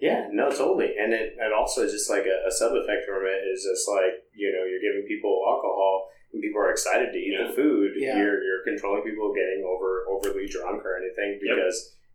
Yeah, 0.00 0.26
no, 0.32 0.50
totally. 0.50 0.96
And 0.98 1.12
it 1.14 1.36
and 1.38 1.52
also 1.54 1.84
just 1.86 2.10
like 2.10 2.26
a, 2.26 2.48
a 2.48 2.50
sub 2.50 2.72
effect 2.74 3.06
from 3.06 3.22
it 3.30 3.46
is 3.46 3.62
just 3.62 3.86
like, 3.86 4.26
you 4.34 4.50
know, 4.50 4.64
you're 4.66 4.82
giving 4.82 5.06
people 5.06 5.30
alcohol 5.46 6.08
and 6.32 6.40
people 6.42 6.58
are 6.62 6.72
excited 6.72 7.12
to 7.12 7.18
eat 7.18 7.36
Yeah. 7.38 7.46
the 7.46 7.52
food. 7.54 7.92
Yeah. 7.94 8.16
You're 8.18 8.42
you're 8.42 8.64
controlling 8.66 9.04
people 9.06 9.30
getting 9.36 9.62
over 9.62 10.08
overly 10.10 10.48
drunk 10.48 10.82
or 10.82 10.96
anything 10.98 11.38
Yep. 11.44 11.70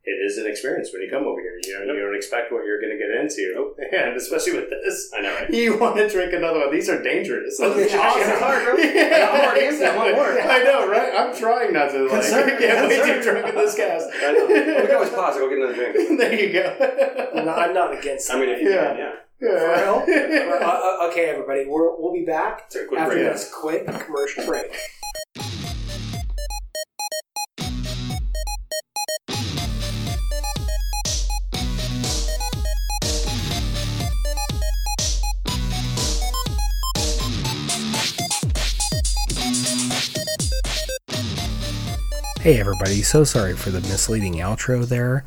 Because 0.05 0.19
it 0.21 0.21
is 0.23 0.37
an 0.37 0.45
experience 0.45 0.91
when 0.93 1.01
you 1.01 1.09
come 1.09 1.23
over 1.25 1.41
here. 1.41 1.57
You 1.65 1.85
know, 1.85 1.93
you 1.93 2.01
don't 2.05 2.15
expect 2.15 2.51
what 2.51 2.63
you're 2.65 2.79
gonna 2.79 2.97
get 2.97 3.09
into. 3.09 3.53
Nope. 3.55 3.77
And 3.95 4.15
especially 4.15 4.53
with 4.53 4.69
this. 4.69 5.11
I 5.17 5.21
know, 5.21 5.33
right? 5.33 5.49
You 5.49 5.77
want 5.79 5.95
to 5.97 6.07
drink 6.09 6.33
another 6.33 6.59
one. 6.59 6.71
These 6.71 6.89
are 6.89 7.01
dangerous. 7.01 7.57
Oh, 7.61 7.73
This 7.73 7.87
is 7.87 7.93
yeah, 7.93 7.99
awesome. 8.01 8.21
yeah, 8.21 8.39
sorry. 8.39 8.95
Yeah, 8.95 9.29
I'm 9.31 9.41
already 9.49 9.65
into 9.65 9.85
it. 9.85 10.15
More. 10.15 10.39
I 10.55 10.63
know, 10.63 10.87
right? 10.87 11.11
I'm 11.15 11.35
trying 11.35 11.73
not 11.73 11.91
to 11.91 12.03
like 12.03 12.11
Concern, 12.11 12.47
get 12.59 12.87
way 12.89 12.97
concern. 12.97 13.15
too 13.17 13.31
drunk 13.31 13.47
in 13.49 13.55
this 13.55 13.75
cast. 13.75 14.09
I 14.13 14.31
know. 14.33 14.45
we 14.47 14.87
can 14.87 14.95
always 14.95 15.09
pause 15.09 15.35
and 15.37 15.43
go 15.43 15.49
get 15.49 15.57
another 15.57 15.75
drink. 15.93 16.19
there 16.19 16.33
you 16.39 16.53
go. 16.53 17.41
No, 17.43 17.53
I'm 17.53 17.73
not 17.73 17.97
against 17.97 18.31
I 18.31 18.39
mean, 18.39 18.49
if 18.49 18.61
you 18.61 18.69
Yeah. 18.69 18.87
can, 18.87 18.97
yeah. 18.97 19.11
For 19.39 19.47
real? 19.47 20.61
Uh, 20.61 20.65
uh, 20.65 21.07
okay, 21.09 21.25
everybody, 21.25 21.65
we're, 21.67 21.99
we'll 21.99 22.13
be 22.13 22.23
back 22.25 22.69
Take 22.69 22.83
a 22.83 22.87
quick 22.87 22.99
after 23.01 23.15
break. 23.15 23.31
this 23.33 23.51
quick 23.53 23.85
commercial 24.05 24.45
break. 24.45 24.71
Hey 42.45 42.59
everybody, 42.59 43.01
so 43.01 43.23
sorry 43.23 43.55
for 43.55 43.71
the 43.71 43.81
misleading 43.81 44.35
outro 44.35 44.87
there. 44.87 45.25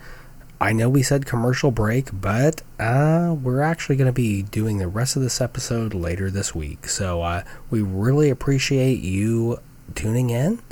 I 0.60 0.72
know 0.72 0.88
we 0.88 1.02
said 1.02 1.26
commercial 1.26 1.72
break, 1.72 2.10
but 2.12 2.62
uh, 2.78 3.34
we're 3.42 3.60
actually 3.60 3.96
going 3.96 4.06
to 4.06 4.12
be 4.12 4.42
doing 4.42 4.78
the 4.78 4.86
rest 4.86 5.16
of 5.16 5.22
this 5.22 5.40
episode 5.40 5.94
later 5.94 6.30
this 6.30 6.54
week. 6.54 6.86
So 6.86 7.22
uh, 7.22 7.42
we 7.70 7.82
really 7.82 8.30
appreciate 8.30 9.00
you 9.00 9.58
tuning 9.96 10.30
in. 10.30 10.62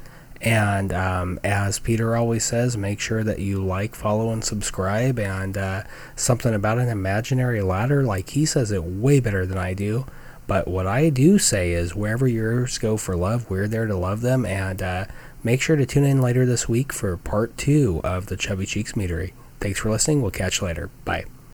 And 0.40 0.92
um, 0.92 1.40
as 1.42 1.80
Peter 1.80 2.14
always 2.14 2.44
says, 2.44 2.76
make 2.76 3.00
sure 3.00 3.24
that 3.24 3.40
you 3.40 3.60
like, 3.60 3.96
follow, 3.96 4.30
and 4.30 4.44
subscribe. 4.44 5.18
And 5.18 5.58
uh, 5.58 5.82
something 6.14 6.54
about 6.54 6.78
an 6.78 6.88
imaginary 6.88 7.60
ladder, 7.60 8.04
like 8.04 8.30
he 8.30 8.46
says 8.46 8.70
it 8.70 8.84
way 8.84 9.18
better 9.18 9.46
than 9.46 9.58
I 9.58 9.74
do. 9.74 10.06
But 10.46 10.68
what 10.68 10.86
I 10.86 11.10
do 11.10 11.40
say 11.40 11.72
is, 11.72 11.96
wherever 11.96 12.28
yours 12.28 12.78
go 12.78 12.96
for 12.96 13.16
love, 13.16 13.50
we're 13.50 13.66
there 13.66 13.86
to 13.86 13.96
love 13.96 14.20
them. 14.20 14.46
And 14.46 14.80
uh, 14.80 15.06
make 15.46 15.62
sure 15.62 15.76
to 15.76 15.86
tune 15.86 16.02
in 16.02 16.20
later 16.20 16.44
this 16.44 16.68
week 16.68 16.92
for 16.92 17.16
part 17.16 17.56
two 17.56 18.00
of 18.02 18.26
the 18.26 18.36
Chubby 18.36 18.66
Cheeks 18.66 18.94
Meadery. 18.94 19.32
Thanks 19.60 19.78
for 19.78 19.90
listening. 19.90 20.20
We'll 20.20 20.32
catch 20.32 20.60
you 20.60 20.66
later. 20.66 20.90
Bye. 21.04 21.26